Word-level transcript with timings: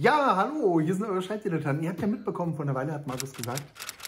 Ja, 0.00 0.34
hallo, 0.34 0.80
hier 0.80 0.94
sind 0.94 1.04
eure 1.04 1.20
Schreibdilettanten. 1.20 1.84
Ihr 1.84 1.90
habt 1.90 2.00
ja 2.00 2.06
mitbekommen, 2.06 2.54
vor 2.54 2.64
einer 2.64 2.74
Weile 2.74 2.90
hat 2.90 3.06
Markus 3.06 3.34
gesagt, 3.34 3.62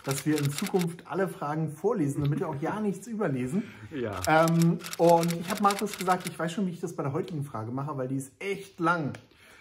dass 0.07 0.25
wir 0.25 0.39
in 0.39 0.51
Zukunft 0.51 1.07
alle 1.07 1.29
Fragen 1.29 1.69
vorlesen, 1.69 2.25
damit 2.25 2.41
wir 2.41 2.49
auch 2.49 2.57
ja 2.63 2.81
nichts 2.81 3.07
überlesen. 3.07 3.65
Ja. 3.91 4.19
Ähm, 4.27 4.79
und 4.97 5.31
ich 5.35 5.51
habe 5.51 5.63
Markus 5.63 5.99
gesagt, 5.99 6.27
ich 6.27 6.39
weiß 6.39 6.51
schon, 6.51 6.67
wie 6.67 6.71
ich 6.71 6.81
das 6.81 6.97
bei 6.97 7.03
der 7.03 7.13
heutigen 7.13 7.45
Frage 7.45 7.71
mache, 7.73 7.95
weil 7.99 8.09
die 8.09 8.17
ist 8.17 8.33
echt 8.39 8.81
lang. 8.81 9.13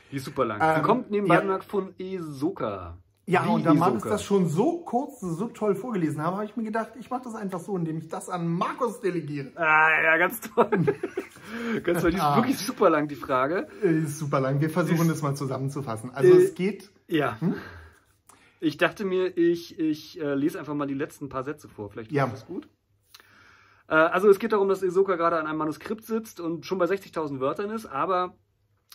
Die 0.09 0.15
ist 0.15 0.23
super 0.23 0.45
lang. 0.45 0.61
Ähm, 0.63 0.83
kommt 0.83 1.11
nebenbei 1.11 1.43
ja. 1.43 1.59
von 1.67 1.93
Esoka. 1.99 2.97
Ja, 3.27 3.45
Wie 3.45 3.49
und 3.49 3.63
da 3.65 3.73
Markus 3.73 4.01
das 4.03 4.23
schon 4.23 4.47
so 4.49 4.79
kurz, 4.79 5.19
so 5.21 5.47
toll 5.47 5.75
vorgelesen 5.75 6.21
habe, 6.21 6.37
habe 6.37 6.45
ich 6.45 6.57
mir 6.57 6.63
gedacht, 6.63 6.91
ich 6.99 7.09
mache 7.09 7.23
das 7.23 7.35
einfach 7.35 7.59
so, 7.59 7.77
indem 7.77 7.97
ich 7.99 8.09
das 8.09 8.29
an 8.29 8.47
Markus 8.47 8.99
delegiere. 8.99 9.51
Ah, 9.55 10.01
ja, 10.03 10.17
ganz 10.17 10.41
toll. 10.41 10.69
ganz 11.83 12.01
toll. 12.01 12.11
Die 12.11 12.17
ist 12.17 12.23
Ah. 12.23 12.35
wirklich 12.35 12.57
super 12.57 12.89
lang, 12.89 13.07
die 13.07 13.15
Frage. 13.15 13.67
Äh, 13.83 13.99
Ist 13.99 14.17
super 14.17 14.39
lang. 14.39 14.59
Wir 14.59 14.69
versuchen 14.71 15.01
Ist- 15.01 15.09
das 15.11 15.21
mal 15.21 15.35
zusammenzufassen. 15.35 16.09
Also 16.11 16.33
Äh, 16.33 16.37
es 16.43 16.55
geht. 16.55 16.89
Ja. 17.07 17.37
Ich 18.59 18.77
dachte 18.77 19.05
mir, 19.05 19.37
ich, 19.37 19.77
ich 19.79 20.19
äh, 20.19 20.33
lese 20.33 20.59
einfach 20.59 20.73
mal 20.73 20.87
die 20.87 20.93
letzten 20.95 21.29
paar 21.29 21.43
Sätze 21.43 21.69
vor. 21.69 21.89
Vielleicht 21.89 22.11
Ja. 22.11 22.25
ist 22.25 22.33
das 22.33 22.45
gut. 22.47 22.67
Äh, 23.87 23.93
also 23.95 24.29
es 24.29 24.39
geht 24.39 24.51
darum, 24.51 24.67
dass 24.67 24.81
Esoka 24.83 25.15
gerade 25.15 25.37
an 25.37 25.45
einem 25.47 25.57
Manuskript 25.59 26.05
sitzt 26.05 26.39
und 26.39 26.65
schon 26.65 26.79
bei 26.79 26.85
60.000 26.85 27.39
Wörtern 27.39 27.69
ist, 27.69 27.85
aber 27.85 28.35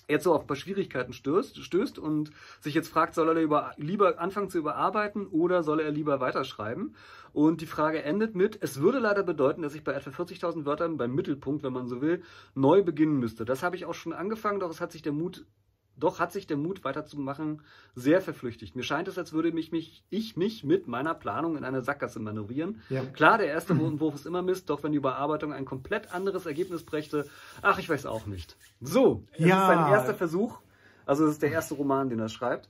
jetzt 0.09 0.24
so 0.24 0.34
auf 0.34 0.42
ein 0.42 0.46
paar 0.46 0.56
Schwierigkeiten 0.56 1.12
stößt, 1.12 1.62
stößt 1.62 1.98
und 1.98 2.30
sich 2.60 2.74
jetzt 2.74 2.88
fragt, 2.88 3.15
soll 3.15 3.28
er 3.28 3.42
über, 3.42 3.73
lieber 3.77 4.19
anfangen 4.19 4.51
zu 4.51 4.59
überarbeiten 4.59 5.27
oder 5.27 5.62
soll 5.62 5.80
er 5.80 5.91
lieber 5.91 6.20
weiterschreiben? 6.20 6.95
Und 7.32 7.60
die 7.60 7.66
Frage 7.66 8.02
endet 8.02 8.34
mit, 8.34 8.59
es 8.62 8.80
würde 8.80 8.98
leider 8.98 9.23
bedeuten, 9.23 9.62
dass 9.62 9.74
ich 9.74 9.84
bei 9.84 9.92
etwa 9.92 10.10
40.000 10.10 10.65
Wörtern 10.65 10.96
beim 10.96 11.15
Mittelpunkt, 11.15 11.62
wenn 11.62 11.73
man 11.73 11.88
so 11.88 12.01
will, 12.01 12.23
neu 12.55 12.82
beginnen 12.82 13.19
müsste. 13.19 13.45
Das 13.45 13.62
habe 13.62 13.77
ich 13.77 13.84
auch 13.84 13.95
schon 13.95 14.12
angefangen, 14.12 14.60
doch 14.60 14.70
es 14.70 14.80
hat 14.80 14.92
sich 14.92 15.02
der 15.02 15.12
Mut 15.12 15.45
doch 15.96 16.20
hat 16.20 16.32
sich 16.32 16.46
der 16.46 16.56
Mut 16.56 16.84
weiterzumachen 16.84 17.62
sehr 17.95 18.20
verflüchtigt. 18.20 18.77
Mir 18.77 18.82
scheint 18.82 19.09
es, 19.09 19.16
als 19.18 19.32
würde 19.32 19.52
mich, 19.52 19.73
mich, 19.73 20.04
ich 20.10 20.37
mich 20.37 20.62
mit 20.64 20.87
meiner 20.88 21.15
Planung 21.15 21.57
in 21.57 21.65
eine 21.65 21.82
Sackgasse 21.82 22.20
manövrieren. 22.20 22.80
Ja. 22.90 23.04
Klar, 23.04 23.38
der 23.38 23.46
erste 23.48 23.73
Entwurf 23.73 24.15
ist 24.15 24.26
immer 24.26 24.43
Mist, 24.43 24.68
doch 24.70 24.82
wenn 24.82 24.93
die 24.93 24.98
Überarbeitung 24.98 25.52
ein 25.52 25.65
komplett 25.65 26.12
anderes 26.15 26.45
Ergebnis 26.46 26.85
brächte, 26.85 27.26
ach, 27.62 27.79
ich 27.79 27.88
weiß 27.88 28.07
auch 28.07 28.26
nicht. 28.26 28.57
So, 28.80 29.24
es 29.32 29.46
Ja. 29.46 29.60
ist 29.60 29.66
sein 29.66 29.93
erster 29.93 30.15
Versuch. 30.15 30.59
Also 31.07 31.24
es 31.24 31.32
ist 31.32 31.43
der 31.43 31.52
erste 31.52 31.74
Roman, 31.74 32.09
den 32.09 32.18
er 32.18 32.29
schreibt. 32.29 32.68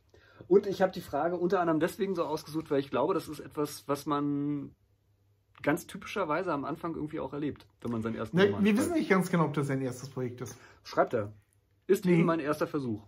Und 0.49 0.67
ich 0.67 0.83
habe 0.83 0.93
die 0.93 1.01
Frage 1.01 1.37
unter 1.37 1.61
anderem 1.61 1.81
deswegen 1.81 2.15
so 2.15 2.25
ausgesucht, 2.25 2.71
weil 2.71 2.81
ich 2.81 2.91
glaube, 2.91 3.15
das 3.15 3.27
ist 3.29 3.41
etwas, 3.41 3.89
was 3.89 4.05
man 4.07 4.75
ganz 5.63 5.87
typischerweise 5.87 6.53
am 6.53 6.65
Anfang 6.67 6.95
irgendwie 6.95 7.19
auch 7.19 7.33
erlebt, 7.33 7.67
wenn 7.81 7.91
man 7.91 8.03
seinen 8.03 8.15
ersten 8.15 8.37
Ne, 8.37 8.45
Roman 8.45 8.63
wir 8.65 8.73
schreibt. 8.73 8.79
wissen 8.79 8.93
nicht 8.93 9.09
ganz 9.09 9.31
genau, 9.31 9.47
ob 9.47 9.55
das 9.55 9.67
sein 9.67 9.81
erstes 9.81 10.11
Projekt 10.11 10.43
ist. 10.43 10.57
Schreibt 10.85 11.15
er. 11.15 11.33
Ist 11.87 12.05
Nee. 12.05 12.15
eben 12.17 12.25
mein 12.25 12.41
erster 12.41 12.67
Versuch. 12.67 13.03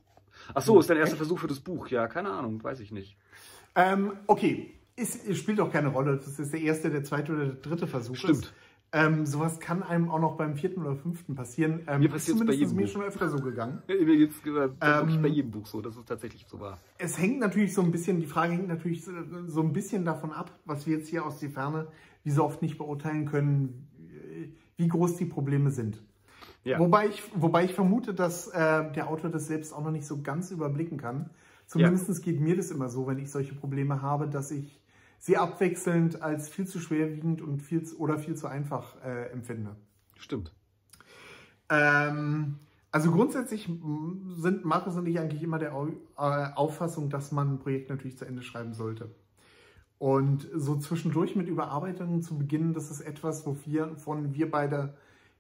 Ach 0.55 0.62
so, 0.62 0.79
ist 0.81 0.91
dein 0.91 0.97
erster 0.97 1.17
Versuch 1.17 1.39
für 1.39 1.47
das 1.48 1.61
Buch? 1.61 1.89
Ja, 1.89 2.07
keine 2.07 2.31
Ahnung, 2.31 2.62
weiß 2.62 2.81
ich 2.81 2.93
nicht. 2.93 3.17
Ähm, 3.75 4.12
okay, 4.27 4.75
ist, 4.97 5.29
es 5.29 5.39
spielt 5.39 5.61
auch 5.61 5.73
keine 5.73 5.89
Rolle. 5.89 6.17
Das 6.17 6.39
ist 6.39 6.53
der 6.53 6.61
erste, 6.61 6.91
der 6.91 7.05
zweite 7.05 7.33
oder 7.33 7.47
der 7.47 7.55
dritte 7.55 7.87
Versuch. 7.87 8.17
Stimmt. 8.17 8.45
Ist. 8.45 8.55
Ähm, 8.91 9.27
sowas 9.27 9.61
kann 9.61 9.83
einem 9.83 10.09
auch 10.11 10.19
noch 10.19 10.37
beim 10.39 10.57
vierten 10.57 10.81
oder 10.81 10.97
fünften 10.97 11.35
passieren. 11.35 11.83
Ähm, 11.87 12.01
Mir 12.01 12.09
passiert's 12.09 12.41
ist 12.41 12.47
bei 12.47 12.53
zumindest 12.55 12.61
jedem 12.61 12.77
mir 12.77 12.83
Buch. 12.85 12.93
schon 12.93 13.03
öfter 13.03 13.29
so 13.29 13.37
gegangen. 13.39 13.83
Mir 13.87 14.17
geht's 14.17 14.41
äh, 14.41 14.45
wirklich 14.47 15.17
Ähm, 15.17 15.23
bei 15.23 15.29
jedem 15.29 15.51
Buch 15.51 15.67
so, 15.67 15.83
dass 15.83 15.95
es 15.97 16.05
tatsächlich 16.07 16.47
so 16.48 16.59
war. 16.59 16.79
Es 16.97 17.19
hängt 17.19 17.39
natürlich 17.39 17.75
so 17.75 17.83
ein 17.83 17.91
bisschen, 17.91 18.19
die 18.19 18.27
Frage 18.27 18.55
hängt 18.55 18.69
natürlich 18.69 19.05
so, 19.05 19.13
so 19.47 19.61
ein 19.61 19.75
bisschen 19.75 20.07
davon 20.07 20.33
ab, 20.33 20.59
was 20.65 20.87
wir 20.87 20.97
jetzt 20.97 21.09
hier 21.09 21.27
aus 21.27 21.39
der 21.39 21.51
Ferne, 21.51 21.89
wie 22.25 22.31
so 22.31 22.42
oft 22.45 22.63
nicht 22.63 22.79
beurteilen 22.79 23.27
können, 23.27 23.87
wie 24.79 24.89
groß 24.89 25.17
die 25.17 25.27
Probleme 25.27 25.70
sind. 25.70 26.03
Ja. 26.69 26.78
Wobei, 26.78 27.08
ich, 27.08 27.22
wobei 27.34 27.64
ich 27.64 27.72
vermute, 27.72 28.12
dass 28.12 28.48
äh, 28.48 28.92
der 28.92 29.08
Autor 29.08 29.30
das 29.30 29.47
selbst 29.47 29.72
auch 29.72 29.83
noch 29.83 29.91
nicht 29.91 30.06
so 30.06 30.22
ganz 30.22 30.50
überblicken 30.50 30.98
kann. 30.98 31.30
Zumindest 31.66 32.22
geht 32.22 32.41
mir 32.41 32.56
das 32.56 32.70
immer 32.70 32.91
so, 32.91 33.06
wenn 33.06 33.19
ich 33.19 33.30
solche 33.30 33.55
Probleme 33.55 34.02
habe, 34.02 34.28
dass 34.28 34.50
ich 34.50 34.78
sie 35.19 35.39
abwechselnd 35.39 36.22
als 36.22 36.50
viel 36.50 36.66
zu 36.66 36.78
schwerwiegend 36.78 37.41
und 37.41 37.62
viel 37.62 37.84
zu, 37.84 37.98
oder 37.98 38.19
viel 38.19 38.36
zu 38.36 38.48
einfach 38.48 39.02
äh, 39.02 39.30
empfinde. 39.30 39.77
Stimmt. 40.17 40.52
Ähm, 41.70 42.57
also 42.92 43.12
grundsätzlich 43.12 43.70
sind 44.36 44.64
Markus 44.64 44.96
und 44.96 45.07
ich 45.07 45.18
eigentlich 45.18 45.42
immer 45.42 45.58
der 45.58 45.74
Au 45.74 45.89
äh, 45.89 46.52
Auffassung, 46.55 47.08
dass 47.08 47.33
man 47.33 47.55
ein 47.55 47.58
Projekt 47.58 47.89
natürlich 47.89 48.18
zu 48.18 48.27
Ende 48.27 48.42
schreiben 48.42 48.74
sollte. 48.74 49.14
Und 49.98 50.48
so 50.55 50.77
zwischendurch 50.77 51.34
mit 51.34 51.48
Überarbeitungen 51.48 52.23
zu 52.23 52.39
beginnen, 52.39 52.74
das 52.74 52.90
ist 52.90 53.01
etwas, 53.01 53.46
wovon 53.46 54.34
wir 54.34 54.51
beide 54.51 54.95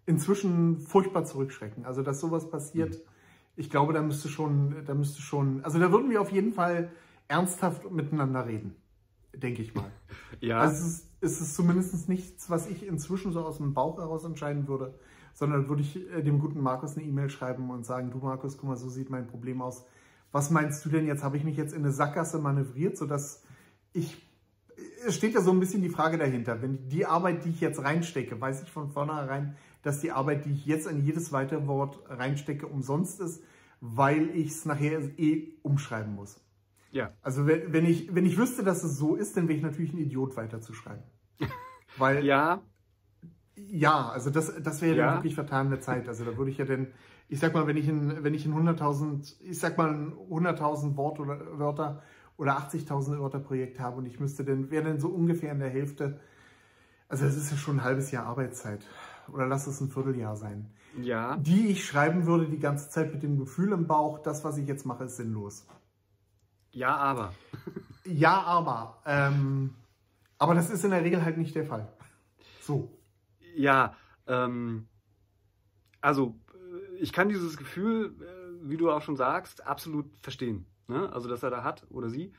inzwischen 0.08 0.78
furchtbar 0.78 1.24
zurückschrecken. 1.24 1.84
Also 1.84 2.02
dass 2.02 2.18
sowas 2.18 2.50
passiert, 2.50 2.98
ich 3.56 3.68
glaube, 3.68 3.92
da 3.92 4.00
müsste 4.00 4.28
schon, 4.28 4.74
da 4.86 4.94
müsste 4.94 5.20
schon, 5.20 5.62
also 5.64 5.78
da 5.78 5.92
würden 5.92 6.10
wir 6.10 6.22
auf 6.22 6.32
jeden 6.32 6.54
Fall 6.54 6.90
ernsthaft 7.28 7.90
miteinander 7.90 8.46
reden, 8.46 8.74
denke 9.34 9.62
ich 9.62 9.74
mal. 9.74 9.90
Ja, 10.40 10.60
Also 10.60 10.76
es 10.76 10.86
ist, 10.86 11.08
es 11.20 11.40
ist 11.40 11.56
zumindest 11.56 12.08
nichts, 12.08 12.48
was 12.48 12.68
ich 12.68 12.86
inzwischen 12.86 13.32
so 13.32 13.40
aus 13.40 13.56
dem 13.56 13.74
Bauch 13.74 13.98
heraus 13.98 14.24
entscheiden 14.24 14.68
würde, 14.68 14.94
sondern 15.34 15.68
würde 15.68 15.82
ich 15.82 15.96
äh, 15.96 16.22
dem 16.22 16.38
guten 16.38 16.60
Markus 16.60 16.96
eine 16.96 17.04
E-Mail 17.04 17.28
schreiben 17.28 17.70
und 17.70 17.84
sagen, 17.84 18.10
du 18.10 18.18
Markus, 18.18 18.56
guck 18.56 18.68
mal, 18.68 18.76
so 18.76 18.88
sieht 18.88 19.10
mein 19.10 19.26
Problem 19.26 19.60
aus. 19.60 19.84
Was 20.30 20.50
meinst 20.50 20.84
du 20.84 20.90
denn 20.90 21.06
jetzt? 21.06 21.24
Habe 21.24 21.36
ich 21.36 21.44
mich 21.44 21.56
jetzt 21.56 21.74
in 21.74 21.80
eine 21.80 21.92
Sackgasse 21.92 22.38
manövriert, 22.38 22.96
sodass 22.96 23.42
ich, 23.92 24.22
es 25.06 25.16
steht 25.16 25.34
ja 25.34 25.40
so 25.40 25.50
ein 25.50 25.58
bisschen 25.58 25.82
die 25.82 25.88
Frage 25.88 26.18
dahinter, 26.18 26.62
wenn 26.62 26.88
die 26.88 27.04
Arbeit, 27.04 27.44
die 27.44 27.50
ich 27.50 27.60
jetzt 27.60 27.82
reinstecke, 27.82 28.40
weiß 28.40 28.62
ich 28.62 28.70
von 28.70 28.90
vornherein, 28.90 29.56
dass 29.82 30.00
die 30.00 30.10
Arbeit, 30.12 30.44
die 30.44 30.52
ich 30.52 30.66
jetzt 30.66 30.86
in 30.86 31.04
jedes 31.04 31.32
weitere 31.32 31.66
Wort 31.66 32.00
reinstecke, 32.08 32.66
umsonst 32.66 33.20
ist, 33.20 33.42
weil 33.80 34.30
ich 34.30 34.48
es 34.48 34.64
nachher 34.64 35.00
eh 35.18 35.54
umschreiben 35.62 36.14
muss. 36.14 36.40
ja. 36.90 37.12
Also 37.22 37.46
wenn, 37.46 37.72
wenn, 37.72 37.84
ich, 37.86 38.14
wenn 38.14 38.26
ich 38.26 38.36
wüsste, 38.38 38.62
dass 38.64 38.82
es 38.84 38.96
so 38.98 39.14
ist, 39.14 39.36
dann 39.36 39.48
wäre 39.48 39.56
ich 39.58 39.62
natürlich 39.62 39.92
ein 39.92 39.98
Idiot 39.98 40.36
weiterzuschreiben. 40.36 41.04
Weil 41.96 42.24
ja, 42.24 42.62
Ja, 43.56 44.08
also 44.10 44.30
das, 44.30 44.52
das 44.62 44.82
wäre 44.82 44.96
Ja. 44.96 45.06
dann 45.06 45.14
wirklich 45.16 45.34
vertane 45.34 45.80
Zeit. 45.80 46.08
Also 46.08 46.24
da 46.24 46.36
würde 46.36 46.50
ich 46.50 46.58
ja 46.58 46.64
dann, 46.64 46.88
ich 47.28 47.40
sag 47.40 47.54
mal, 47.54 47.66
wenn 47.66 47.76
ich 47.76 47.88
in, 47.88 48.22
wenn 48.22 48.34
ich 48.34 48.46
in 48.46 48.54
100.000, 48.54 49.36
ich 49.42 49.58
sag 49.58 49.76
mal 49.76 50.12
100.000 50.30 50.96
Wort 50.96 51.18
oder 51.20 51.58
Wörter 51.58 52.02
oder 52.36 52.56
80.000 52.58 53.18
Wörter 53.18 53.40
Projekt 53.40 53.80
habe 53.80 53.96
und 53.98 54.06
ich 54.06 54.20
müsste 54.20 54.44
dann, 54.44 54.70
wäre 54.70 54.84
dann 54.84 55.00
so 55.00 55.08
ungefähr 55.08 55.50
in 55.52 55.58
der 55.58 55.70
Hälfte, 55.70 56.20
also 57.08 57.24
das 57.24 57.36
ist 57.36 57.50
ja 57.50 57.56
schon 57.56 57.78
ein 57.80 57.84
halbes 57.84 58.10
Jahr 58.12 58.26
Arbeitszeit. 58.26 58.84
Oder 59.32 59.46
lass 59.46 59.66
es 59.66 59.80
ein 59.80 59.90
Vierteljahr 59.90 60.36
sein. 60.36 60.70
ja. 61.00 61.36
Die 61.36 61.68
ich 61.68 61.84
schreiben 61.84 62.26
würde 62.26 62.48
die 62.48 62.58
ganze 62.58 62.88
Zeit 62.90 63.12
mit 63.12 63.22
dem 63.22 63.38
Gefühl 63.38 63.72
im 63.72 63.86
Bauch, 63.86 64.18
das, 64.20 64.44
was 64.44 64.56
ich 64.58 64.66
jetzt 64.66 64.86
mache, 64.86 65.04
ist 65.04 65.16
sinnlos. 65.16 65.66
Ja, 66.70 66.96
aber. 66.96 67.32
Ja, 68.04 68.40
aber. 68.40 69.02
Ähm, 69.04 69.74
aber 70.38 70.54
das 70.54 70.70
ist 70.70 70.82
in 70.82 70.92
der 70.92 71.04
Regel 71.04 71.22
halt 71.22 71.36
nicht 71.36 71.54
der 71.54 71.66
Fall. 71.66 71.86
So. 72.62 72.90
Ja, 73.54 73.94
ähm, 74.26 74.88
also 76.00 76.36
äh, 76.54 76.96
ich 76.96 77.12
kann 77.12 77.28
dieses 77.28 77.58
Gefühl, 77.58 78.14
äh, 78.22 78.68
wie 78.70 78.78
du 78.78 78.90
auch 78.90 79.02
schon 79.02 79.16
sagst, 79.16 79.66
absolut 79.66 80.06
verstehen. 80.22 80.64
Ne? 80.86 81.12
Also, 81.12 81.28
dass 81.28 81.42
er 81.42 81.50
da 81.50 81.64
hat 81.64 81.86
oder 81.90 82.08
sie, 82.08 82.32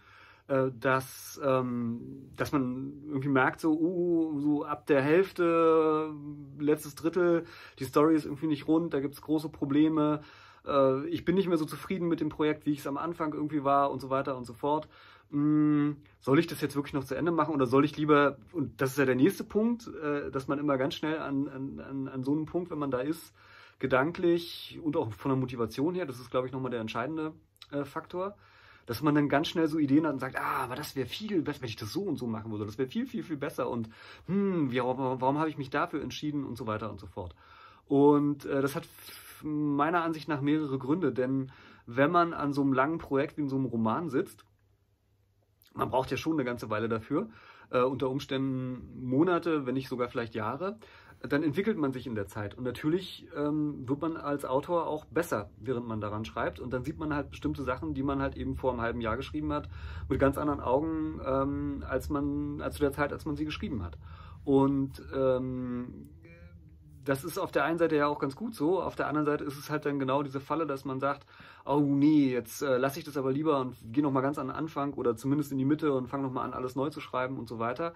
dass, 0.80 1.40
ähm, 1.44 2.32
dass 2.36 2.52
man 2.52 3.04
irgendwie 3.08 3.30
merkt, 3.30 3.60
so, 3.62 3.72
uh, 3.80 4.40
so 4.40 4.66
ab 4.66 4.88
der 4.88 5.02
Hälfte, 5.02 6.12
letztes 6.58 6.96
Drittel, 6.96 7.46
die 7.78 7.84
Story 7.84 8.16
ist 8.16 8.26
irgendwie 8.26 8.48
nicht 8.48 8.68
rund, 8.68 8.94
da 8.94 9.00
gibt 9.00 9.14
es 9.14 9.22
große 9.22 9.50
Probleme. 9.50 10.22
Äh, 10.66 11.08
ich 11.08 11.26
bin 11.26 11.36
nicht 11.36 11.48
mehr 11.48 11.58
so 11.58 11.66
zufrieden 11.66 12.08
mit 12.08 12.20
dem 12.20 12.30
Projekt, 12.30 12.66
wie 12.66 12.72
ich 12.72 12.80
es 12.80 12.88
am 12.88 12.98
Anfang 12.98 13.34
irgendwie 13.34 13.64
war 13.64 13.92
und 13.92 14.00
so 14.00 14.10
weiter 14.10 14.38
und 14.38 14.46
so 14.46 14.54
fort. 14.54 14.88
Mm, 15.32 15.92
soll 16.20 16.40
ich 16.40 16.48
das 16.48 16.62
jetzt 16.62 16.76
wirklich 16.76 16.94
noch 16.94 17.04
zu 17.04 17.16
Ende 17.16 17.32
machen 17.32 17.54
oder 17.54 17.68
soll 17.68 17.86
ich 17.86 17.96
lieber, 17.98 18.38
und 18.52 18.82
das 18.82 18.92
ist 18.92 18.98
ja 18.98 19.06
der 19.06 19.16
nächste 19.16 19.44
Punkt, 19.44 19.88
äh, 19.88 20.32
dass 20.32 20.48
man 20.48 20.58
immer 20.58 20.78
ganz 20.78 20.96
schnell 20.96 21.20
an, 21.20 21.48
an, 21.48 21.80
an, 21.80 22.08
an 22.08 22.24
so 22.24 22.32
einem 22.32 22.46
Punkt, 22.46 22.72
wenn 22.72 22.80
man 22.80 22.92
da 22.92 23.00
ist, 23.00 23.34
gedanklich 23.78 24.80
und 24.84 24.98
auch 24.98 25.14
von 25.14 25.30
der 25.30 25.38
Motivation 25.38 25.96
her, 25.96 26.06
das 26.06 26.20
ist, 26.20 26.32
glaube 26.32 26.48
ich, 26.48 26.54
nochmal 26.54 26.72
der 26.72 26.82
entscheidende 26.82 27.34
äh, 27.72 27.86
Faktor, 27.86 28.36
dass 28.90 29.04
man 29.04 29.14
dann 29.14 29.30
ganz 29.30 29.50
schnell 29.50 29.68
so 29.68 29.78
Ideen 29.78 30.08
hat 30.08 30.14
und 30.14 30.20
sagt, 30.20 30.36
ah, 30.36 30.64
aber 30.64 30.76
das 30.76 30.96
wäre 30.96 31.06
viel 31.06 31.44
besser, 31.44 31.62
wenn 31.62 31.70
ich 31.70 31.76
das 31.76 31.94
so 31.94 32.02
und 32.02 32.18
so 32.18 32.26
machen 32.26 32.52
würde, 32.52 32.66
das 32.66 32.80
wäre 32.80 32.90
viel, 32.90 33.06
viel, 33.06 33.22
viel 33.22 33.38
besser 33.38 33.70
und 33.70 33.88
hm, 34.26 34.74
warum, 34.74 35.22
warum 35.22 35.38
habe 35.38 35.48
ich 35.48 35.60
mich 35.60 35.70
dafür 35.70 36.02
entschieden 36.02 36.44
und 36.44 36.58
so 36.58 36.66
weiter 36.66 36.90
und 36.90 37.00
so 37.00 37.06
fort. 37.06 37.36
Und 37.86 38.46
äh, 38.46 38.64
das 38.64 38.76
hat 38.76 38.88
meiner 39.44 40.02
Ansicht 40.02 40.28
nach 40.28 40.42
mehrere 40.42 40.80
Gründe, 40.80 41.14
denn 41.14 41.52
wenn 41.86 42.10
man 42.10 42.34
an 42.34 42.52
so 42.52 42.64
einem 42.64 42.74
langen 42.74 42.98
Projekt 42.98 43.38
wie 43.38 43.42
in 43.42 43.48
so 43.48 43.58
einem 43.58 43.66
Roman 43.66 44.10
sitzt, 44.10 44.44
man 45.76 45.92
braucht 45.92 46.10
ja 46.10 46.18
schon 46.18 46.34
eine 46.34 46.44
ganze 46.44 46.72
Weile 46.72 46.90
dafür, 46.90 47.30
äh, 47.70 47.82
unter 47.82 48.10
Umständen 48.10 49.08
Monate, 49.08 49.68
wenn 49.68 49.76
nicht 49.76 49.90
sogar 49.90 50.10
vielleicht 50.10 50.34
Jahre, 50.34 50.80
dann 51.22 51.44
entwickelt 51.44 51.78
man 51.78 51.92
sich 51.92 52.08
in 52.08 52.16
der 52.16 52.28
Zeit. 52.28 52.58
Und 52.58 52.64
natürlich 52.64 53.28
ähm, 53.36 53.88
wird 53.88 54.02
man 54.02 54.16
als 54.16 54.46
Autor 54.46 54.88
auch 54.88 55.06
besser, 55.06 55.50
während 55.60 55.86
man 55.86 56.00
daran 56.00 56.24
schreibt. 56.24 56.60
Und 56.60 56.72
dann 56.72 56.84
sieht 56.84 56.98
man 56.98 57.14
halt 57.14 57.30
bestimmte 57.30 57.64
Sachen, 57.64 57.94
die 57.94 58.04
man 58.04 58.22
halt 58.22 58.38
eben 58.38 58.56
vor 58.56 58.72
einem 58.72 58.82
halben 58.82 59.02
Jahr 59.02 59.18
geschrieben 59.18 59.52
hat, 59.52 59.70
mit 60.08 60.20
ganz 60.20 60.38
anderen 60.38 60.62
Augen, 60.62 61.20
ähm, 61.26 61.84
als 61.88 62.10
man, 62.10 62.62
als 62.62 62.76
zu 62.76 62.82
der 62.82 62.94
Zeit, 62.94 63.12
als 63.12 63.26
man 63.26 63.36
sie 63.36 63.46
geschrieben 63.46 63.84
hat. 63.84 63.98
Und 64.46 65.02
ähm, 65.14 66.10
das 67.04 67.24
ist 67.24 67.38
auf 67.38 67.52
der 67.52 67.66
einen 67.66 67.80
Seite 67.80 67.96
ja 67.96 68.08
auch 68.08 68.20
ganz 68.20 68.36
gut 68.36 68.56
so, 68.56 68.82
auf 68.82 68.96
der 68.96 69.08
anderen 69.08 69.26
Seite 69.26 69.44
ist 69.44 69.58
es 69.58 69.70
halt 69.70 69.86
dann 69.86 70.00
genau 70.00 70.22
diese 70.24 70.40
Falle, 70.40 70.66
dass 70.66 70.86
man 70.86 71.00
sagt, 71.00 71.26
oh 71.66 71.80
nee, 71.80 72.32
jetzt 72.32 72.62
äh, 72.62 72.78
lasse 72.78 73.00
ich 73.00 73.06
das 73.06 73.18
aber 73.18 73.32
lieber 73.32 73.60
und 73.60 73.76
gehe 73.92 74.04
nochmal 74.04 74.24
ganz 74.24 74.38
an 74.38 74.48
den 74.48 74.56
Anfang 74.56 74.94
oder 74.94 75.16
zumindest 75.16 75.52
in 75.52 75.58
die 75.58 75.66
Mitte 75.66 75.92
und 75.94 76.08
fange 76.08 76.24
nochmal 76.24 76.46
an, 76.46 76.54
alles 76.54 76.76
neu 76.76 76.90
zu 76.90 77.02
schreiben 77.02 77.38
und 77.38 77.50
so 77.50 77.60
weiter. 77.60 77.94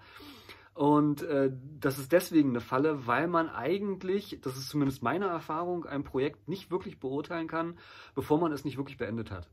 Und 0.74 1.22
äh, 1.22 1.52
das 1.80 2.00
ist 2.00 2.10
deswegen 2.10 2.50
eine 2.50 2.60
Falle, 2.60 3.06
weil 3.06 3.28
man 3.28 3.48
eigentlich, 3.48 4.40
das 4.42 4.56
ist 4.56 4.68
zumindest 4.68 5.02
meine 5.02 5.26
Erfahrung, 5.26 5.86
ein 5.86 6.02
Projekt 6.02 6.48
nicht 6.48 6.70
wirklich 6.72 6.98
beurteilen 6.98 7.46
kann, 7.46 7.78
bevor 8.16 8.40
man 8.40 8.50
es 8.50 8.64
nicht 8.64 8.76
wirklich 8.76 8.98
beendet 8.98 9.30
hat. 9.30 9.48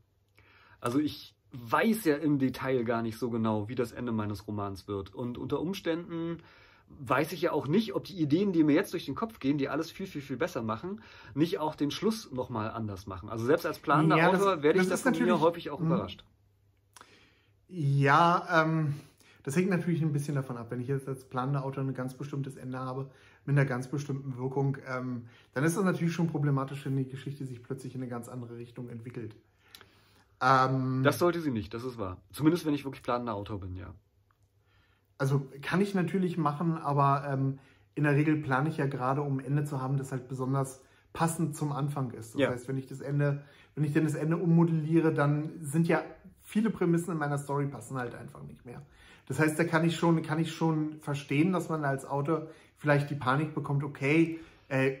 Also 0.80 0.98
ich 0.98 1.36
weiß 1.52 2.04
ja 2.06 2.16
im 2.16 2.40
Detail 2.40 2.82
gar 2.82 3.02
nicht 3.02 3.18
so 3.18 3.30
genau, 3.30 3.68
wie 3.68 3.76
das 3.76 3.92
Ende 3.92 4.10
meines 4.10 4.48
Romans 4.48 4.88
wird. 4.88 5.14
Und 5.14 5.38
unter 5.38 5.60
Umständen 5.60 6.38
weiß 6.88 7.32
ich 7.32 7.42
ja 7.42 7.52
auch 7.52 7.68
nicht, 7.68 7.94
ob 7.94 8.04
die 8.04 8.20
Ideen, 8.20 8.52
die 8.52 8.64
mir 8.64 8.74
jetzt 8.74 8.92
durch 8.92 9.06
den 9.06 9.14
Kopf 9.14 9.38
gehen, 9.38 9.58
die 9.58 9.68
alles 9.68 9.92
viel, 9.92 10.06
viel, 10.06 10.22
viel 10.22 10.36
besser 10.36 10.62
machen, 10.62 11.02
nicht 11.34 11.58
auch 11.58 11.76
den 11.76 11.92
Schluss 11.92 12.32
nochmal 12.32 12.70
anders 12.70 13.06
machen. 13.06 13.28
Also 13.28 13.46
selbst 13.46 13.64
als 13.64 13.78
planender 13.78 14.16
ja, 14.16 14.28
Autor 14.28 14.62
werde 14.62 14.80
ich 14.80 14.88
das, 14.88 15.02
von 15.02 15.12
mir 15.12 15.40
häufig 15.40 15.70
auch 15.70 15.78
mh. 15.78 15.86
überrascht. 15.86 16.24
Ja, 17.68 18.64
ähm, 18.64 18.94
das 19.42 19.56
hängt 19.56 19.70
natürlich 19.70 20.02
ein 20.02 20.12
bisschen 20.12 20.34
davon 20.34 20.56
ab. 20.56 20.66
Wenn 20.70 20.80
ich 20.80 20.88
jetzt 20.88 21.08
als 21.08 21.24
planender 21.24 21.64
Autor 21.64 21.84
ein 21.84 21.94
ganz 21.94 22.14
bestimmtes 22.14 22.56
Ende 22.56 22.78
habe, 22.78 23.10
mit 23.44 23.56
einer 23.56 23.66
ganz 23.66 23.88
bestimmten 23.88 24.36
Wirkung, 24.36 24.78
ähm, 24.86 25.26
dann 25.54 25.64
ist 25.64 25.76
das 25.76 25.84
natürlich 25.84 26.14
schon 26.14 26.28
problematisch, 26.28 26.84
wenn 26.86 26.96
die 26.96 27.08
Geschichte 27.08 27.44
sich 27.44 27.62
plötzlich 27.62 27.94
in 27.94 28.02
eine 28.02 28.10
ganz 28.10 28.28
andere 28.28 28.56
Richtung 28.56 28.88
entwickelt. 28.88 29.34
Ähm, 30.40 31.02
das 31.02 31.18
sollte 31.18 31.40
sie 31.40 31.50
nicht, 31.50 31.74
das 31.74 31.84
ist 31.84 31.98
wahr. 31.98 32.18
Zumindest 32.32 32.66
wenn 32.66 32.74
ich 32.74 32.84
wirklich 32.84 33.02
planender 33.02 33.34
Autor 33.34 33.60
bin, 33.60 33.76
ja. 33.76 33.94
Also 35.18 35.46
kann 35.60 35.80
ich 35.80 35.94
natürlich 35.94 36.36
machen, 36.36 36.78
aber 36.78 37.24
ähm, 37.28 37.58
in 37.94 38.04
der 38.04 38.14
Regel 38.16 38.36
plane 38.36 38.68
ich 38.68 38.76
ja 38.76 38.86
gerade, 38.86 39.22
um 39.22 39.38
ein 39.38 39.44
Ende 39.44 39.64
zu 39.64 39.80
haben, 39.80 39.96
das 39.96 40.10
halt 40.10 40.28
besonders 40.28 40.82
passend 41.12 41.56
zum 41.56 41.72
Anfang 41.72 42.10
ist. 42.12 42.34
Das 42.34 42.40
ja. 42.40 42.50
heißt, 42.50 42.68
wenn 42.68 42.78
ich 42.78 42.86
das 42.86 43.00
Ende, 43.00 43.42
wenn 43.74 43.84
ich 43.84 43.92
denn 43.92 44.04
das 44.04 44.14
Ende 44.14 44.36
ummodelliere, 44.36 45.12
dann 45.12 45.50
sind 45.60 45.86
ja 45.86 46.02
viele 46.42 46.70
Prämissen 46.70 47.12
in 47.12 47.18
meiner 47.18 47.38
Story 47.38 47.66
passen 47.66 47.96
halt 47.96 48.14
einfach 48.14 48.42
nicht 48.42 48.64
mehr. 48.64 48.82
Das 49.32 49.46
heißt, 49.46 49.58
da 49.58 49.64
kann 49.64 49.84
ich 49.84 49.96
schon, 49.96 50.22
kann 50.22 50.38
ich 50.38 50.52
schon 50.52 51.00
verstehen, 51.00 51.52
dass 51.52 51.68
man 51.68 51.84
als 51.84 52.04
Autor 52.04 52.48
vielleicht 52.76 53.10
die 53.10 53.14
Panik 53.14 53.54
bekommt, 53.54 53.84
okay, 53.84 54.40
äh, 54.68 54.96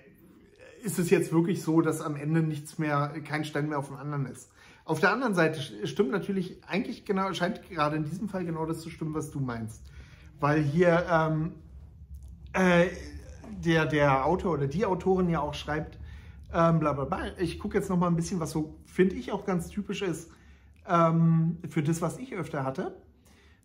ist 0.82 0.98
es 0.98 1.10
jetzt 1.10 1.32
wirklich 1.32 1.62
so, 1.62 1.80
dass 1.80 2.00
am 2.00 2.16
Ende 2.16 2.42
nichts 2.42 2.78
mehr, 2.78 3.12
kein 3.24 3.44
Stein 3.44 3.68
mehr 3.68 3.78
auf 3.78 3.88
dem 3.88 3.96
anderen 3.96 4.26
ist. 4.26 4.50
Auf 4.84 5.00
der 5.00 5.12
anderen 5.12 5.34
Seite 5.34 5.60
stimmt 5.86 6.10
natürlich 6.10 6.60
eigentlich 6.66 7.04
genau, 7.04 7.32
scheint 7.34 7.62
gerade 7.68 7.96
in 7.96 8.04
diesem 8.04 8.28
Fall 8.28 8.44
genau 8.44 8.66
das 8.66 8.80
zu 8.80 8.90
stimmen, 8.90 9.14
was 9.14 9.30
du 9.30 9.38
meinst 9.38 9.82
weil 10.42 10.60
hier 10.60 11.06
ähm, 11.08 11.52
äh, 12.52 12.88
der, 13.64 13.86
der 13.86 14.26
Autor 14.26 14.54
oder 14.54 14.66
die 14.66 14.84
Autorin 14.84 15.30
ja 15.30 15.40
auch 15.40 15.54
schreibt, 15.54 15.98
ähm, 16.52 16.80
bla 16.80 16.92
bla 16.92 17.04
bla. 17.04 17.38
Ich 17.38 17.60
gucke 17.60 17.78
jetzt 17.78 17.88
noch 17.88 17.96
mal 17.96 18.08
ein 18.08 18.16
bisschen, 18.16 18.40
was 18.40 18.50
so, 18.50 18.74
finde 18.84 19.14
ich, 19.14 19.30
auch 19.30 19.46
ganz 19.46 19.68
typisch 19.68 20.02
ist 20.02 20.30
ähm, 20.86 21.58
für 21.68 21.82
das, 21.82 22.02
was 22.02 22.18
ich 22.18 22.34
öfter 22.34 22.64
hatte. 22.64 22.96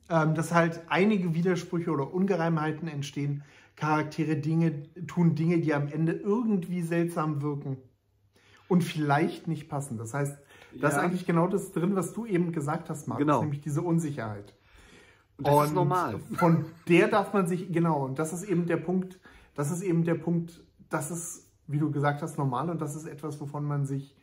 Ähm, 0.09 0.35
dass 0.35 0.53
halt 0.53 0.81
einige 0.87 1.33
Widersprüche 1.33 1.91
oder 1.91 2.13
Ungereimheiten 2.13 2.87
entstehen. 2.87 3.43
Charaktere 3.75 4.37
Dinge, 4.37 4.83
tun 5.05 5.35
Dinge, 5.35 5.59
die 5.59 5.73
am 5.73 5.87
Ende 5.87 6.13
irgendwie 6.13 6.81
seltsam 6.81 7.41
wirken 7.41 7.77
und 8.67 8.83
vielleicht 8.83 9.47
nicht 9.47 9.69
passen. 9.69 9.97
Das 9.97 10.13
heißt, 10.13 10.37
da 10.73 10.79
ja. 10.79 10.87
ist 10.87 10.95
eigentlich 10.95 11.25
genau 11.25 11.47
das 11.47 11.71
drin, 11.71 11.95
was 11.95 12.13
du 12.13 12.25
eben 12.25 12.51
gesagt 12.51 12.89
hast, 12.89 13.07
Markus, 13.07 13.25
genau. 13.25 13.41
nämlich 13.41 13.61
diese 13.61 13.81
Unsicherheit. 13.81 14.53
Und 15.37 15.47
das 15.47 15.55
und 15.55 15.65
ist 15.65 15.73
normal. 15.73 16.19
Von 16.33 16.65
der 16.87 17.07
darf 17.07 17.33
man 17.33 17.47
sich, 17.47 17.71
genau, 17.71 18.05
und 18.05 18.17
das 18.17 18.33
ist 18.33 18.43
eben 18.43 18.65
der 18.65 18.77
Punkt, 18.77 19.19
das 19.55 19.71
ist 19.71 19.81
eben 19.81 20.03
der 20.03 20.15
Punkt, 20.15 20.63
das 20.89 21.11
ist, 21.11 21.51
wie 21.67 21.79
du 21.79 21.91
gesagt 21.91 22.21
hast, 22.21 22.37
normal 22.37 22.69
und 22.69 22.81
das 22.81 22.95
ist 22.95 23.05
etwas, 23.05 23.39
wovon 23.39 23.65
man 23.65 23.85
sich 23.85 24.15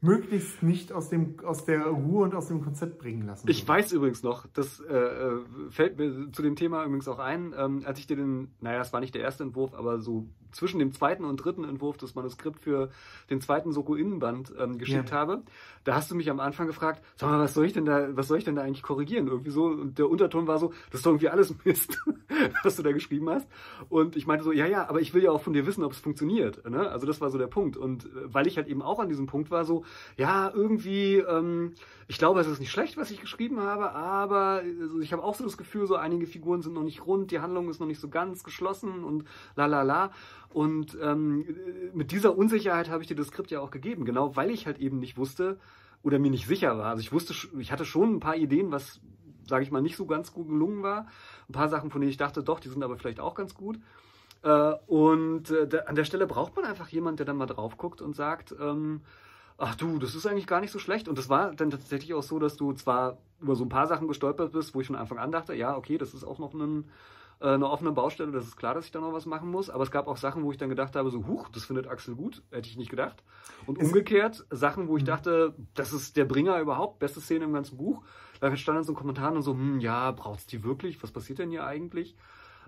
möglichst 0.00 0.62
nicht 0.62 0.92
aus, 0.92 1.08
dem, 1.08 1.36
aus 1.44 1.64
der 1.64 1.86
Ruhe 1.86 2.24
und 2.24 2.34
aus 2.34 2.48
dem 2.48 2.62
Konzept 2.62 2.98
bringen 2.98 3.26
lassen. 3.26 3.48
Ich 3.48 3.66
weiß 3.66 3.92
übrigens 3.92 4.22
noch, 4.22 4.46
das 4.52 4.80
äh, 4.80 4.94
äh, 4.94 5.40
fällt 5.70 5.98
mir 5.98 6.30
zu 6.32 6.42
dem 6.42 6.56
Thema 6.56 6.84
übrigens 6.84 7.08
auch 7.08 7.18
ein, 7.18 7.54
ähm, 7.56 7.82
als 7.84 7.98
ich 7.98 8.06
dir 8.06 8.16
den, 8.16 8.48
naja, 8.60 8.80
es 8.80 8.92
war 8.92 9.00
nicht 9.00 9.14
der 9.14 9.22
erste 9.22 9.42
Entwurf, 9.42 9.74
aber 9.74 10.00
so 10.00 10.26
zwischen 10.56 10.78
dem 10.78 10.92
zweiten 10.92 11.24
und 11.24 11.36
dritten 11.36 11.64
Entwurf 11.64 11.96
das 11.96 12.14
Manuskript 12.14 12.60
für 12.60 12.90
den 13.30 13.40
zweiten 13.40 13.72
Soko-Innenband 13.72 14.52
ähm, 14.58 14.78
geschickt 14.78 15.10
ja. 15.10 15.16
habe, 15.16 15.42
da 15.84 15.94
hast 15.94 16.10
du 16.10 16.16
mich 16.16 16.30
am 16.30 16.40
Anfang 16.40 16.66
gefragt, 16.66 17.02
sag 17.14 17.30
mal, 17.30 17.38
was 17.38 17.54
soll 17.54 17.66
ich 17.66 17.72
denn 17.72 17.84
da, 17.84 18.16
was 18.16 18.26
soll 18.26 18.38
ich 18.38 18.44
denn 18.44 18.56
da 18.56 18.62
eigentlich 18.62 18.82
korrigieren? 18.82 19.28
Irgendwie 19.28 19.50
so, 19.50 19.66
und 19.66 19.98
der 19.98 20.10
Unterton 20.10 20.46
war 20.46 20.58
so, 20.58 20.72
das 20.90 21.00
ist 21.00 21.06
doch 21.06 21.12
irgendwie 21.12 21.28
alles 21.28 21.54
Mist, 21.64 21.98
was 22.64 22.76
du 22.76 22.82
da 22.82 22.92
geschrieben 22.92 23.30
hast. 23.30 23.46
Und 23.88 24.16
ich 24.16 24.26
meinte 24.26 24.44
so, 24.44 24.50
ja, 24.50 24.66
ja, 24.66 24.88
aber 24.88 25.00
ich 25.00 25.14
will 25.14 25.22
ja 25.22 25.30
auch 25.30 25.42
von 25.42 25.52
dir 25.52 25.66
wissen, 25.66 25.84
ob 25.84 25.92
es 25.92 25.98
funktioniert. 25.98 26.68
Ne? 26.68 26.88
Also 26.90 27.06
das 27.06 27.20
war 27.20 27.30
so 27.30 27.38
der 27.38 27.46
Punkt. 27.46 27.76
Und 27.76 28.06
äh, 28.06 28.08
weil 28.34 28.46
ich 28.46 28.56
halt 28.56 28.66
eben 28.66 28.82
auch 28.82 28.98
an 28.98 29.08
diesem 29.08 29.26
Punkt 29.26 29.50
war, 29.50 29.64
so, 29.64 29.84
ja, 30.16 30.50
irgendwie, 30.52 31.18
ähm, 31.18 31.74
ich 32.08 32.18
glaube, 32.18 32.40
es 32.40 32.46
ist 32.46 32.60
nicht 32.60 32.70
schlecht, 32.70 32.96
was 32.96 33.10
ich 33.10 33.20
geschrieben 33.20 33.60
habe, 33.60 33.92
aber 33.92 34.62
also 34.80 35.00
ich 35.00 35.12
habe 35.12 35.22
auch 35.22 35.34
so 35.34 35.44
das 35.44 35.56
Gefühl, 35.56 35.86
so 35.86 35.96
einige 35.96 36.26
Figuren 36.26 36.62
sind 36.62 36.74
noch 36.74 36.82
nicht 36.82 37.06
rund, 37.06 37.30
die 37.30 37.40
Handlung 37.40 37.68
ist 37.68 37.80
noch 37.80 37.86
nicht 37.86 38.00
so 38.00 38.08
ganz 38.08 38.44
geschlossen 38.44 39.04
und 39.04 39.24
la 39.56 39.66
la 39.66 39.82
la. 39.82 40.10
Und 40.56 40.96
ähm, 41.02 41.44
mit 41.92 42.12
dieser 42.12 42.38
Unsicherheit 42.38 42.88
habe 42.88 43.02
ich 43.02 43.08
dir 43.08 43.14
das 43.14 43.26
Skript 43.26 43.50
ja 43.50 43.60
auch 43.60 43.70
gegeben, 43.70 44.06
genau 44.06 44.36
weil 44.36 44.50
ich 44.50 44.64
halt 44.64 44.78
eben 44.78 44.98
nicht 45.00 45.18
wusste 45.18 45.58
oder 46.02 46.18
mir 46.18 46.30
nicht 46.30 46.46
sicher 46.46 46.78
war. 46.78 46.86
Also 46.86 47.00
ich 47.02 47.12
wusste, 47.12 47.34
ich 47.58 47.72
hatte 47.72 47.84
schon 47.84 48.14
ein 48.14 48.20
paar 48.20 48.36
Ideen, 48.36 48.72
was, 48.72 49.02
sage 49.46 49.64
ich 49.64 49.70
mal, 49.70 49.82
nicht 49.82 49.96
so 49.96 50.06
ganz 50.06 50.32
gut 50.32 50.48
gelungen 50.48 50.82
war. 50.82 51.08
Ein 51.46 51.52
paar 51.52 51.68
Sachen, 51.68 51.90
von 51.90 52.00
denen 52.00 52.08
ich 52.08 52.16
dachte, 52.16 52.42
doch, 52.42 52.58
die 52.58 52.70
sind 52.70 52.82
aber 52.82 52.96
vielleicht 52.96 53.20
auch 53.20 53.34
ganz 53.34 53.54
gut. 53.54 53.78
Äh, 54.40 54.72
und 54.86 55.50
äh, 55.50 55.68
an 55.84 55.94
der 55.94 56.04
Stelle 56.04 56.26
braucht 56.26 56.56
man 56.56 56.64
einfach 56.64 56.88
jemanden, 56.88 57.18
der 57.18 57.26
dann 57.26 57.36
mal 57.36 57.44
drauf 57.44 57.76
guckt 57.76 58.00
und 58.00 58.16
sagt, 58.16 58.54
ähm, 58.58 59.02
ach 59.58 59.74
du, 59.74 59.98
das 59.98 60.14
ist 60.14 60.24
eigentlich 60.24 60.46
gar 60.46 60.62
nicht 60.62 60.72
so 60.72 60.78
schlecht. 60.78 61.06
Und 61.06 61.18
das 61.18 61.28
war 61.28 61.52
dann 61.52 61.68
tatsächlich 61.68 62.14
auch 62.14 62.22
so, 62.22 62.38
dass 62.38 62.56
du 62.56 62.72
zwar 62.72 63.18
über 63.42 63.56
so 63.56 63.66
ein 63.66 63.68
paar 63.68 63.88
Sachen 63.88 64.08
gestolpert 64.08 64.52
bist, 64.52 64.74
wo 64.74 64.80
ich 64.80 64.86
von 64.86 64.96
Anfang 64.96 65.18
an 65.18 65.32
dachte, 65.32 65.52
ja, 65.52 65.76
okay, 65.76 65.98
das 65.98 66.14
ist 66.14 66.24
auch 66.24 66.38
noch 66.38 66.54
ein, 66.54 66.88
äh, 67.40 67.48
eine 67.48 67.68
offene 67.68 67.92
Baustelle, 67.92 68.32
das 68.32 68.44
ist 68.44 68.56
klar, 68.56 68.74
dass 68.74 68.86
ich 68.86 68.92
da 68.92 69.00
noch 69.00 69.12
was 69.12 69.26
machen 69.26 69.50
muss. 69.50 69.70
Aber 69.70 69.84
es 69.84 69.90
gab 69.90 70.08
auch 70.08 70.16
Sachen, 70.16 70.42
wo 70.44 70.50
ich 70.50 70.58
dann 70.58 70.68
gedacht 70.68 70.96
habe, 70.96 71.10
so, 71.10 71.26
huch, 71.26 71.48
das 71.48 71.64
findet 71.64 71.86
Axel 71.86 72.14
gut, 72.14 72.42
hätte 72.50 72.68
ich 72.68 72.76
nicht 72.76 72.90
gedacht. 72.90 73.22
Und 73.66 73.78
umgekehrt, 73.78 74.46
Sachen, 74.50 74.88
wo 74.88 74.96
ich 74.96 75.02
mhm. 75.02 75.08
dachte, 75.08 75.54
das 75.74 75.92
ist 75.92 76.16
der 76.16 76.24
Bringer 76.24 76.60
überhaupt, 76.60 76.98
beste 76.98 77.20
Szene 77.20 77.44
im 77.44 77.52
ganzen 77.52 77.76
Buch. 77.76 78.02
Da 78.40 78.54
stand 78.56 78.76
dann 78.76 78.84
so 78.84 78.92
ein 78.92 78.96
Kommentar 78.96 79.32
und 79.32 79.42
so, 79.42 79.52
hm, 79.52 79.80
ja, 79.80 80.10
braucht's 80.12 80.46
die 80.46 80.64
wirklich? 80.64 81.02
Was 81.02 81.12
passiert 81.12 81.38
denn 81.38 81.50
hier 81.50 81.64
eigentlich? 81.64 82.16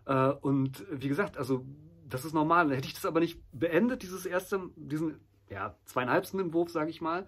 Äh, 0.06 0.30
und 0.30 0.84
wie 0.90 1.08
gesagt, 1.08 1.38
also 1.38 1.64
das 2.08 2.24
ist 2.24 2.32
normal. 2.32 2.74
Hätte 2.74 2.88
ich 2.88 2.94
das 2.94 3.06
aber 3.06 3.20
nicht 3.20 3.40
beendet, 3.52 4.02
dieses 4.02 4.26
erste, 4.26 4.70
diesen 4.76 5.20
ja, 5.50 5.76
zweieinhalbsten 5.84 6.40
Entwurf, 6.40 6.70
sage 6.70 6.90
ich 6.90 7.00
mal, 7.00 7.26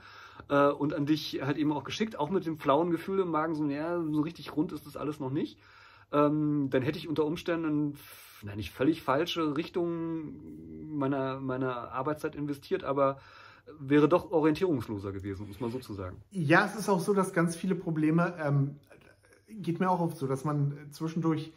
äh, 0.49 0.69
und 0.69 0.95
an 0.95 1.07
dich 1.07 1.41
halt 1.43 1.57
eben 1.57 1.73
auch 1.73 1.85
geschickt, 1.85 2.19
auch 2.19 2.31
mit 2.31 2.47
dem 2.47 2.59
flauen 2.59 2.91
Gefühl 2.91 3.21
im 3.21 3.31
Magen, 3.31 3.55
so, 3.55 3.65
ja, 3.67 4.01
so 4.01 4.21
richtig 4.21 4.55
rund 4.57 4.73
ist 4.73 4.87
das 4.87 4.97
alles 4.97 5.21
noch 5.21 5.31
nicht. 5.31 5.59
Ähm, 6.13 6.69
dann 6.71 6.83
hätte 6.83 6.99
ich 6.99 7.09
unter 7.09 7.25
Umständen 7.25 7.97
na, 8.43 8.57
nicht 8.57 8.73
völlig 8.73 9.03
falsche 9.03 9.57
Richtung 9.57 10.35
meiner, 10.97 11.41
meiner 11.41 11.93
Arbeitszeit 11.93 12.35
investiert, 12.35 12.85
aber 12.85 13.21
wäre 13.79 14.09
doch 14.09 14.33
orientierungsloser 14.33 15.13
gewesen, 15.13 15.47
muss 15.47 15.61
man 15.61 15.71
so 15.71 15.79
zu 15.79 15.95
sagen. 15.95 16.17
Ja, 16.31 16.67
es 16.67 16.75
ist 16.75 16.89
auch 16.89 17.01
so, 17.01 17.15
dass 17.15 17.33
ganz 17.33 17.55
viele 17.55 17.75
Probleme, 17.75 18.35
ähm, 18.43 18.77
geht 19.49 19.79
mir 19.79 19.91
auch 19.91 20.01
oft 20.01 20.17
so, 20.17 20.27
dass 20.27 20.45
man 20.45 20.75
zwischendurch 20.91 21.53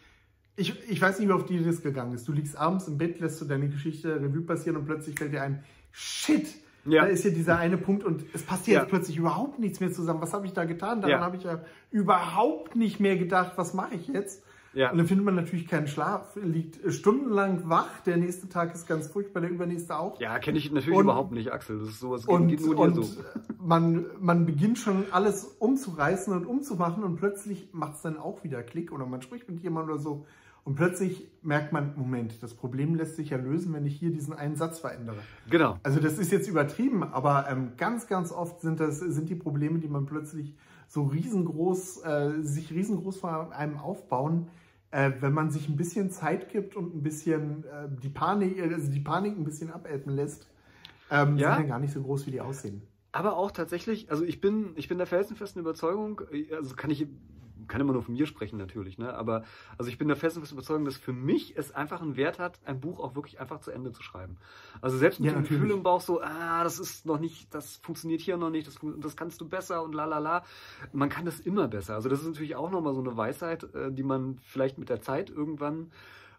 ich, 0.55 0.73
ich 0.89 1.01
weiß 1.01 1.19
nicht, 1.19 1.29
wie 1.29 1.33
auf 1.33 1.45
die 1.45 1.63
das 1.63 1.81
gegangen 1.81 2.13
ist. 2.13 2.27
Du 2.27 2.31
liegst 2.31 2.55
abends 2.55 2.87
im 2.87 2.97
Bett, 2.97 3.19
lässt 3.19 3.41
du 3.41 3.45
deine 3.45 3.69
Geschichte 3.69 4.21
Revue 4.21 4.41
passieren 4.41 4.77
und 4.77 4.85
plötzlich 4.85 5.17
fällt 5.17 5.33
dir 5.33 5.41
ein, 5.41 5.63
shit, 5.91 6.47
ja. 6.85 7.03
da 7.03 7.07
ist 7.07 7.23
hier 7.23 7.33
dieser 7.33 7.57
eine 7.57 7.77
Punkt 7.77 8.03
und 8.03 8.23
es 8.33 8.43
passt 8.43 8.65
hier 8.65 8.75
ja. 8.75 8.81
jetzt 8.81 8.89
plötzlich 8.89 9.17
überhaupt 9.17 9.59
nichts 9.59 9.79
mehr 9.79 9.91
zusammen. 9.91 10.21
Was 10.21 10.33
habe 10.33 10.45
ich 10.45 10.53
da 10.53 10.65
getan? 10.65 11.01
Daran 11.01 11.19
ja. 11.19 11.25
habe 11.25 11.37
ich 11.37 11.43
ja 11.43 11.61
überhaupt 11.91 12.75
nicht 12.75 12.99
mehr 12.99 13.17
gedacht, 13.17 13.53
was 13.55 13.73
mache 13.73 13.95
ich 13.95 14.07
jetzt? 14.07 14.43
Ja. 14.73 14.89
Und 14.89 14.97
dann 14.97 15.07
findet 15.07 15.25
man 15.25 15.35
natürlich 15.35 15.67
keinen 15.67 15.87
Schlaf, 15.87 16.35
liegt 16.35 16.79
stundenlang 16.91 17.69
wach, 17.69 18.01
der 18.05 18.17
nächste 18.17 18.49
Tag 18.49 18.73
ist 18.73 18.87
ganz 18.87 19.07
furchtbar, 19.07 19.41
der 19.41 19.51
übernächste 19.51 19.97
auch. 19.97 20.19
Ja, 20.19 20.39
kenne 20.39 20.57
ich 20.57 20.71
natürlich 20.71 20.97
und, 20.97 21.05
überhaupt 21.05 21.31
nicht, 21.31 21.51
Axel. 21.51 21.79
Das 21.79 21.89
ist 21.89 21.99
sowas 21.99 22.25
und, 22.25 22.47
geht 22.47 22.61
nur 22.61 22.75
dir 22.75 23.03
so. 23.03 23.23
Man, 23.61 24.05
man 24.19 24.47
beginnt 24.47 24.79
schon 24.79 25.05
alles 25.11 25.45
umzureißen 25.59 26.33
und 26.33 26.47
umzumachen 26.47 27.03
und 27.03 27.17
plötzlich 27.17 27.69
macht 27.71 27.95
es 27.95 28.01
dann 28.01 28.17
auch 28.17 28.43
wieder 28.43 28.63
Klick 28.63 28.91
oder 28.91 29.05
man 29.05 29.21
spricht 29.21 29.47
mit 29.47 29.61
jemandem 29.61 29.93
oder 29.93 30.01
so 30.01 30.25
und 30.65 30.75
plötzlich 30.75 31.27
merkt 31.41 31.73
man, 31.73 31.93
Moment, 31.97 32.41
das 32.41 32.53
Problem 32.53 32.95
lässt 32.95 33.17
sich 33.17 33.31
ja 33.31 33.37
lösen, 33.37 33.73
wenn 33.73 33.85
ich 33.85 33.95
hier 33.95 34.11
diesen 34.11 34.33
einen 34.33 34.55
Satz 34.55 34.79
verändere. 34.79 35.17
Genau. 35.49 35.77
Also 35.83 35.99
das 35.99 36.17
ist 36.17 36.31
jetzt 36.31 36.47
übertrieben, 36.47 37.03
aber 37.03 37.49
ähm, 37.49 37.73
ganz, 37.75 38.07
ganz 38.07 38.31
oft 38.31 38.61
sind 38.61 38.79
das 38.79 38.99
sind 38.99 39.29
die 39.29 39.35
Probleme, 39.35 39.79
die 39.79 39.89
man 39.89 40.05
plötzlich 40.05 40.55
so 40.87 41.03
riesengroß, 41.03 42.05
äh, 42.05 42.31
sich 42.41 42.71
riesengroß 42.71 43.17
vor 43.17 43.51
einem 43.53 43.77
aufbauen, 43.77 44.47
äh, 44.91 45.11
wenn 45.19 45.33
man 45.33 45.51
sich 45.51 45.67
ein 45.67 45.75
bisschen 45.75 46.11
Zeit 46.11 46.49
gibt 46.49 46.77
und 46.77 46.95
ein 46.95 47.03
bisschen 47.03 47.65
äh, 47.65 47.89
die 48.01 48.09
Panik, 48.09 48.61
also 48.61 48.89
die 48.89 48.99
Panik 49.01 49.37
ein 49.37 49.43
bisschen 49.43 49.69
abelten 49.69 50.13
lässt, 50.13 50.47
ähm, 51.11 51.37
ja. 51.37 51.49
sind 51.49 51.63
dann 51.63 51.67
gar 51.67 51.79
nicht 51.79 51.93
so 51.93 52.01
groß, 52.01 52.25
wie 52.27 52.31
die 52.31 52.41
aussehen. 52.41 52.83
Aber 53.11 53.35
auch 53.35 53.51
tatsächlich, 53.51 54.09
also 54.09 54.23
ich 54.23 54.39
bin, 54.39 54.73
ich 54.75 54.87
bin 54.87 54.97
der 54.97 55.07
felsenfesten 55.07 55.61
Überzeugung, 55.61 56.21
also 56.55 56.75
kann 56.75 56.89
ich 56.89 57.07
kann 57.67 57.81
immer 57.81 57.93
nur 57.93 58.03
von 58.03 58.13
mir 58.13 58.25
sprechen 58.25 58.57
natürlich, 58.57 58.97
ne? 58.97 59.13
aber 59.13 59.43
also 59.77 59.89
ich 59.89 59.97
bin 59.97 60.07
der 60.07 60.17
festen 60.17 60.41
Überzeugung, 60.41 60.85
dass 60.85 60.97
für 60.97 61.13
mich 61.13 61.57
es 61.57 61.71
einfach 61.71 62.01
einen 62.01 62.15
Wert 62.15 62.39
hat, 62.39 62.59
ein 62.65 62.79
Buch 62.79 62.99
auch 62.99 63.15
wirklich 63.15 63.39
einfach 63.39 63.59
zu 63.59 63.71
Ende 63.71 63.91
zu 63.91 64.03
schreiben. 64.03 64.37
Also 64.81 64.97
selbst 64.97 65.19
mit 65.19 65.31
ja, 65.31 65.33
dem 65.33 65.43
Gefühl 65.43 65.71
im 65.71 65.83
Bauch 65.83 66.01
so, 66.01 66.21
ah, 66.21 66.63
das 66.63 66.79
ist 66.79 67.05
noch 67.05 67.19
nicht, 67.19 67.53
das 67.53 67.77
funktioniert 67.77 68.21
hier 68.21 68.37
noch 68.37 68.49
nicht, 68.49 68.67
das, 68.67 68.79
das 68.97 69.15
kannst 69.15 69.41
du 69.41 69.47
besser 69.47 69.83
und 69.83 69.93
la 69.93 70.05
la 70.05 70.19
la. 70.19 70.43
Man 70.91 71.09
kann 71.09 71.25
das 71.25 71.39
immer 71.39 71.67
besser. 71.67 71.95
Also 71.95 72.09
das 72.09 72.21
ist 72.21 72.27
natürlich 72.27 72.55
auch 72.55 72.71
nochmal 72.71 72.93
so 72.93 73.01
eine 73.01 73.15
Weisheit, 73.15 73.63
äh, 73.75 73.91
die 73.91 74.03
man 74.03 74.39
vielleicht 74.43 74.77
mit 74.77 74.89
der 74.89 75.01
Zeit 75.01 75.29
irgendwann 75.29 75.91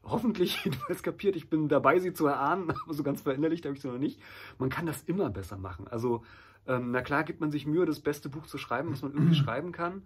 hoffentlich 0.05 0.59
jedenfalls 0.65 1.03
kapiert. 1.03 1.37
Ich 1.37 1.49
bin 1.49 1.69
dabei, 1.69 1.99
sie 1.99 2.13
zu 2.13 2.27
erahnen, 2.27 2.71
aber 2.85 2.95
so 2.95 3.03
ganz 3.03 3.23
verinnerlicht 3.23 3.65
habe 3.65 3.75
ich 3.75 3.83
sie 3.83 3.89
noch 3.89 3.99
nicht. 3.99 4.21
Man 4.59 4.71
kann 4.71 4.87
das 4.87 5.03
immer 5.03 5.31
besser 5.31 5.57
machen. 5.57 5.89
Also, 5.89 6.23
ähm, 6.67 6.91
na 6.91 7.03
klar, 7.03 7.25
gibt 7.25 7.41
man 7.41 7.51
sich 7.51 7.67
Mühe, 7.67 7.87
das 7.87 8.01
beste 8.01 8.29
Buch 8.29 8.47
zu 8.47 8.59
schreiben, 8.59 8.93
was 8.93 9.03
man 9.03 9.13
irgendwie 9.13 9.35
schreiben 9.43 9.73
kann. 9.73 10.03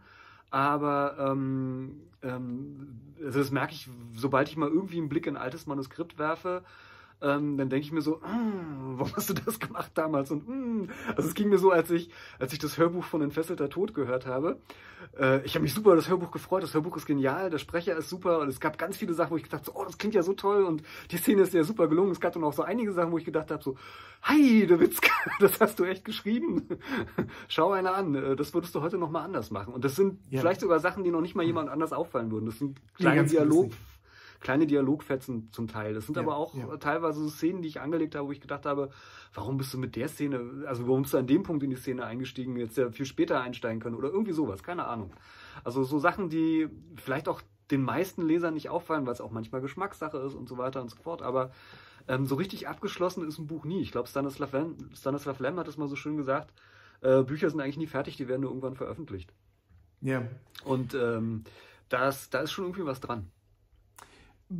Aber 0.51 1.17
ähm, 1.19 2.01
ähm, 2.23 3.01
also 3.23 3.39
das 3.39 3.51
merke 3.51 3.73
ich, 3.73 3.89
sobald 4.15 4.49
ich 4.49 4.57
mal 4.57 4.69
irgendwie 4.69 4.99
einen 4.99 5.09
Blick 5.09 5.27
in 5.27 5.37
ein 5.37 5.43
altes 5.43 5.67
Manuskript 5.67 6.19
werfe, 6.19 6.63
ähm, 7.21 7.57
dann 7.57 7.69
denke 7.69 7.85
ich 7.85 7.93
mir 7.93 8.01
so, 8.01 8.17
mm, 8.17 8.99
warum 8.99 9.13
hast 9.17 9.29
du 9.31 9.35
das 9.35 9.59
gemacht 9.59 9.93
damals? 9.95 10.31
Und 10.31 10.49
mm. 10.49 10.91
also 11.17 11.29
es 11.29 11.35
ging 11.35 11.49
mir 11.49 11.59
so, 11.59 11.71
als 11.71 11.91
ich, 11.91 12.11
als 12.39 12.53
ich 12.53 12.59
das 12.59 12.79
Hörbuch 12.79 13.05
von 13.05 13.23
Entfesselter 13.23 13.69
Tod 13.69 13.93
gehört 13.95 14.27
habe. 14.27 14.61
Äh, 15.19 15.45
ich 15.45 15.55
habe 15.55 15.63
mich 15.63 15.75
super 15.75 15.89
über 15.89 15.97
das 15.97 16.09
Hörbuch 16.09 16.31
gefreut. 16.31 16.63
Das 16.63 16.75
Hörbuch 16.75 16.97
ist 16.97 17.07
genial, 17.07 17.51
der 17.51 17.59
Sprecher 17.59 17.97
ist 17.97 18.09
super 18.09 18.39
und 18.39 18.49
es 18.49 18.61
gab 18.61 18.79
ganz 18.79 18.97
viele 18.97 19.15
Sachen, 19.15 19.33
wo 19.33 19.37
ich 19.37 19.43
gedacht 19.43 19.67
habe, 19.67 19.73
so, 19.73 19.81
oh, 19.81 19.85
das 19.85 19.99
klingt 19.99 20.15
ja 20.15 20.23
so 20.23 20.33
toll 20.33 20.63
und 20.63 20.83
die 21.11 21.17
Szene 21.17 21.43
ist 21.43 21.55
ja 21.55 21.65
super 21.65 21.89
gelungen. 21.89 22.13
Es 22.13 22.21
gab 22.21 22.33
dann 22.33 22.45
auch 22.45 22.53
so 22.53 22.63
einige 22.63 22.93
Sachen, 22.93 23.11
wo 23.11 23.19
ich 23.19 23.25
gedacht 23.25 23.51
habe, 23.51 23.63
so, 23.63 23.77
hi, 24.23 24.67
der 24.67 24.79
Witzka, 24.79 25.11
das 25.41 25.61
hast 25.61 25.79
du 25.81 25.85
echt 25.85 26.05
geschrieben. 26.05 26.69
Schau 27.49 27.73
einer 27.73 27.95
an, 27.95 28.15
äh, 28.15 28.37
das 28.37 28.55
würdest 28.55 28.75
du 28.75 28.81
heute 28.81 28.97
nochmal 28.99 29.25
anders 29.25 29.51
machen. 29.51 29.75
Und 29.75 29.85
das 29.85 29.97
sind 29.97 30.21
ja. 30.31 30.41
vielleicht 30.41 30.61
sogar 30.61 30.79
Sachen, 30.79 31.03
die 31.03 31.11
noch 31.11 31.21
nicht 31.21 31.35
mal 31.35 31.45
jemand 31.45 31.69
anders 31.69 31.93
auffallen 31.93 32.31
würden. 32.31 32.47
Das 32.47 32.59
sind 32.59 32.81
kleine 32.95 33.25
Dialog 33.25 33.73
kleine 34.41 34.67
Dialogfetzen 34.67 35.51
zum 35.53 35.69
Teil. 35.69 35.95
Das 35.95 36.07
sind 36.07 36.17
ja, 36.17 36.23
aber 36.23 36.37
auch 36.37 36.55
ja. 36.55 36.77
teilweise 36.77 37.21
so 37.21 37.29
Szenen, 37.29 37.63
die 37.63 37.69
ich 37.69 37.81
angelegt 37.81 38.15
habe, 38.15 38.29
wo 38.29 38.33
ich 38.33 38.41
gedacht 38.41 38.67
habe, 38.67 38.91
warum 39.35 39.57
bist 39.57 39.75
du 39.75 39.79
mit 39.79 39.97
der 39.97 40.09
Szene, 40.09 40.65
also 40.67 40.87
warum 40.87 41.03
bist 41.03 41.15
du 41.15 41.19
an 41.19 41.27
dem 41.27 41.43
Punkt 41.43 41.63
in 41.63 41.71
die 41.71 41.77
Szene 41.77 42.05
eingestiegen, 42.05 42.57
jetzt 42.57 42.77
ja 42.77 42.91
viel 42.91 43.07
später 43.07 43.41
einsteigen 43.41 43.81
können 43.81 43.97
oder 43.97 44.09
irgendwie 44.09 44.33
sowas, 44.33 44.63
keine 44.63 44.87
Ahnung. 44.87 45.13
Also 45.65 45.85
so 45.85 45.99
Sachen, 45.99 46.29
die 46.29 46.69
vielleicht 46.97 47.29
auch 47.29 47.43
den 47.71 47.83
meisten 47.83 48.23
Lesern 48.23 48.55
nicht 48.55 48.71
auffallen, 48.71 49.07
weil 49.07 49.13
es 49.13 49.21
auch 49.21 49.31
manchmal 49.31 49.61
Geschmackssache 49.61 50.19
ist 50.19 50.35
und 50.35 50.49
so 50.49 50.57
weiter 50.57 50.81
und 50.81 50.91
so 50.91 50.97
fort, 50.97 51.23
aber 51.23 51.51
ähm, 52.07 52.27
so 52.27 52.37
richtig 52.37 52.69
abgeschlossen 52.69 53.27
ist 53.27 53.39
ein 53.39 53.47
Buch 53.47 53.65
nie. 53.65 53.83
Ich 53.83 53.93
glaube, 53.93 54.09
Stanislav 54.09 54.53
Lem, 54.53 54.77
Stanislav 54.95 55.41
Lem 55.41 55.59
hat 55.59 55.69
es 55.69 55.77
mal 55.77 55.89
so 55.89 55.97
schön 55.97 56.17
gesagt, 56.17 56.53
äh, 57.03 57.23
Bücher 57.23 57.51
sind 57.51 57.61
eigentlich 57.61 57.77
nie 57.77 57.87
fertig, 57.87 58.17
die 58.17 58.29
werden 58.29 58.43
nur 58.43 58.51
irgendwann 58.51 58.77
veröffentlicht. 58.77 59.33
Ja. 60.01 60.27
Und 60.65 60.95
ähm, 60.95 61.45
das, 61.89 62.31
da 62.31 62.41
ist 62.41 62.53
schon 62.53 62.65
irgendwie 62.65 62.87
was 62.87 63.01
dran. 63.01 63.31
Äh, 64.51 64.57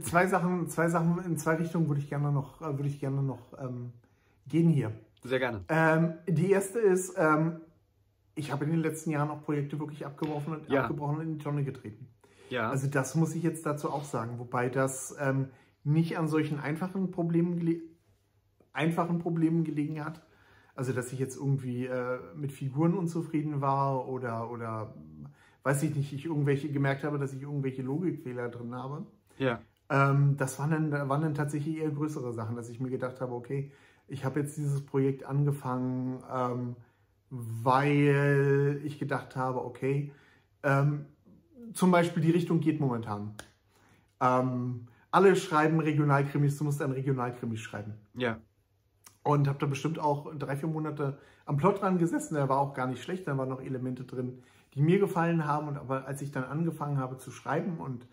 zwei 0.00 0.26
Sachen, 0.26 0.68
zwei 0.68 0.88
Sachen 0.88 1.24
in 1.24 1.38
zwei 1.38 1.54
Richtungen 1.54 1.88
würde 1.88 2.00
ich 2.00 2.08
gerne 2.08 2.32
noch, 2.32 2.60
äh, 2.60 2.76
würde 2.76 2.88
ich 2.88 3.00
gerne 3.00 3.22
noch 3.22 3.58
ähm, 3.58 3.92
gehen 4.46 4.70
hier. 4.70 4.92
Sehr 5.24 5.38
gerne. 5.38 5.64
Ähm, 5.68 6.14
die 6.28 6.50
erste 6.50 6.78
ist, 6.78 7.14
ähm, 7.16 7.60
ich 8.34 8.52
habe 8.52 8.64
in 8.64 8.70
den 8.70 8.80
letzten 8.80 9.10
Jahren 9.10 9.30
auch 9.30 9.42
Projekte 9.42 9.78
wirklich 9.80 10.06
abgebrochen 10.06 10.54
und 10.54 10.68
ja. 10.68 10.82
abgebrochen 10.82 11.20
in 11.20 11.38
die 11.38 11.42
Tonne 11.42 11.64
getreten. 11.64 12.08
Ja. 12.50 12.70
Also 12.70 12.86
das 12.86 13.14
muss 13.14 13.34
ich 13.34 13.42
jetzt 13.42 13.66
dazu 13.66 13.90
auch 13.90 14.04
sagen, 14.04 14.38
wobei 14.38 14.68
das 14.68 15.16
ähm, 15.18 15.48
nicht 15.84 16.18
an 16.18 16.28
solchen 16.28 16.60
einfachen 16.60 17.10
Problemen, 17.10 17.82
einfachen 18.72 19.18
Problemen 19.18 19.64
gelegen 19.64 20.04
hat. 20.04 20.22
Also 20.74 20.92
dass 20.92 21.12
ich 21.12 21.18
jetzt 21.18 21.36
irgendwie 21.36 21.86
äh, 21.86 22.18
mit 22.36 22.52
Figuren 22.52 22.94
unzufrieden 22.94 23.62
war 23.62 24.08
oder, 24.08 24.50
oder 24.50 24.94
weiß 25.66 25.82
ich 25.82 25.96
nicht, 25.96 26.12
ich 26.12 26.24
irgendwelche 26.24 26.70
gemerkt 26.70 27.02
habe, 27.02 27.18
dass 27.18 27.32
ich 27.32 27.42
irgendwelche 27.42 27.82
Logikfehler 27.82 28.50
drin 28.50 28.72
habe. 28.72 29.04
Ja. 29.36 29.58
Ähm, 29.90 30.36
das 30.36 30.60
waren 30.60 30.70
dann, 30.70 31.08
waren 31.08 31.22
dann 31.22 31.34
tatsächlich 31.34 31.78
eher 31.78 31.90
größere 31.90 32.32
Sachen, 32.32 32.54
dass 32.54 32.68
ich 32.68 32.78
mir 32.78 32.88
gedacht 32.88 33.20
habe, 33.20 33.34
okay, 33.34 33.72
ich 34.06 34.24
habe 34.24 34.38
jetzt 34.38 34.56
dieses 34.56 34.86
Projekt 34.86 35.24
angefangen, 35.24 36.22
ähm, 36.32 36.76
weil 37.30 38.80
ich 38.84 39.00
gedacht 39.00 39.34
habe, 39.34 39.64
okay, 39.64 40.12
ähm, 40.62 41.06
zum 41.72 41.90
Beispiel 41.90 42.22
die 42.22 42.30
Richtung 42.30 42.60
geht 42.60 42.78
momentan. 42.78 43.34
Ähm, 44.20 44.86
alle 45.10 45.34
schreiben 45.34 45.80
Regionalkrimis, 45.80 46.58
du 46.58 46.62
musst 46.62 46.80
ein 46.80 46.92
Regionalkrimis 46.92 47.58
schreiben. 47.58 47.94
Ja. 48.14 48.38
Und 49.24 49.48
habe 49.48 49.58
da 49.58 49.66
bestimmt 49.66 49.98
auch 49.98 50.32
drei, 50.36 50.56
vier 50.56 50.68
Monate 50.68 51.18
am 51.44 51.56
Plot 51.56 51.80
dran 51.80 51.98
gesessen. 51.98 52.34
Der 52.34 52.48
war 52.48 52.58
auch 52.58 52.72
gar 52.72 52.86
nicht 52.86 53.02
schlecht, 53.02 53.26
da 53.26 53.36
waren 53.36 53.48
noch 53.48 53.60
Elemente 53.60 54.04
drin, 54.04 54.44
die 54.76 54.82
mir 54.82 55.00
gefallen 55.00 55.46
haben. 55.46 55.68
Und 55.68 55.76
aber 55.76 56.06
als 56.06 56.22
ich 56.22 56.30
dann 56.30 56.44
angefangen 56.44 56.98
habe 56.98 57.16
zu 57.16 57.30
schreiben 57.32 57.78
und 57.78 58.06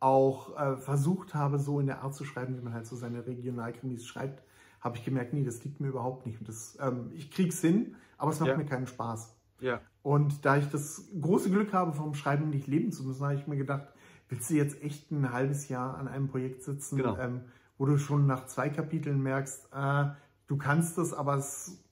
auch 0.00 0.58
äh, 0.58 0.76
versucht 0.76 1.34
habe, 1.34 1.58
so 1.58 1.80
in 1.80 1.86
der 1.86 2.02
Art 2.02 2.14
zu 2.14 2.24
schreiben, 2.24 2.56
wie 2.58 2.60
man 2.60 2.74
halt 2.74 2.86
so 2.86 2.96
seine 2.96 3.26
Regionalkrimis 3.26 4.06
schreibt, 4.06 4.42
habe 4.80 4.96
ich 4.96 5.04
gemerkt, 5.04 5.32
nee, 5.32 5.44
das 5.44 5.64
liegt 5.64 5.80
mir 5.80 5.88
überhaupt 5.88 6.26
nicht. 6.26 6.38
Und 6.38 6.48
das, 6.48 6.76
ähm, 6.80 7.10
ich 7.14 7.30
krieg's 7.30 7.60
hin, 7.60 7.96
aber 8.16 8.30
es 8.30 8.40
macht 8.40 8.50
ja. 8.50 8.56
mir 8.56 8.66
keinen 8.66 8.86
Spaß. 8.86 9.34
Ja. 9.60 9.80
Und 10.02 10.44
da 10.44 10.56
ich 10.56 10.68
das 10.70 11.08
große 11.20 11.50
Glück 11.50 11.72
habe, 11.72 11.92
vom 11.92 12.14
Schreiben 12.14 12.50
nicht 12.50 12.66
leben 12.66 12.92
zu 12.92 13.02
müssen, 13.04 13.24
habe 13.24 13.34
ich 13.34 13.46
mir 13.46 13.56
gedacht, 13.56 13.88
willst 14.28 14.50
du 14.50 14.54
jetzt 14.54 14.82
echt 14.82 15.10
ein 15.10 15.32
halbes 15.32 15.68
Jahr 15.68 15.96
an 15.96 16.06
einem 16.06 16.28
Projekt 16.28 16.62
sitzen, 16.62 16.96
genau. 16.96 17.16
ähm, 17.18 17.42
wo 17.76 17.86
du 17.86 17.98
schon 17.98 18.26
nach 18.26 18.46
zwei 18.46 18.68
Kapiteln 18.68 19.22
merkst, 19.22 19.68
äh, 19.72 20.06
du 20.46 20.56
kannst 20.56 20.98
das, 20.98 21.12
aber 21.12 21.36
es 21.36 21.82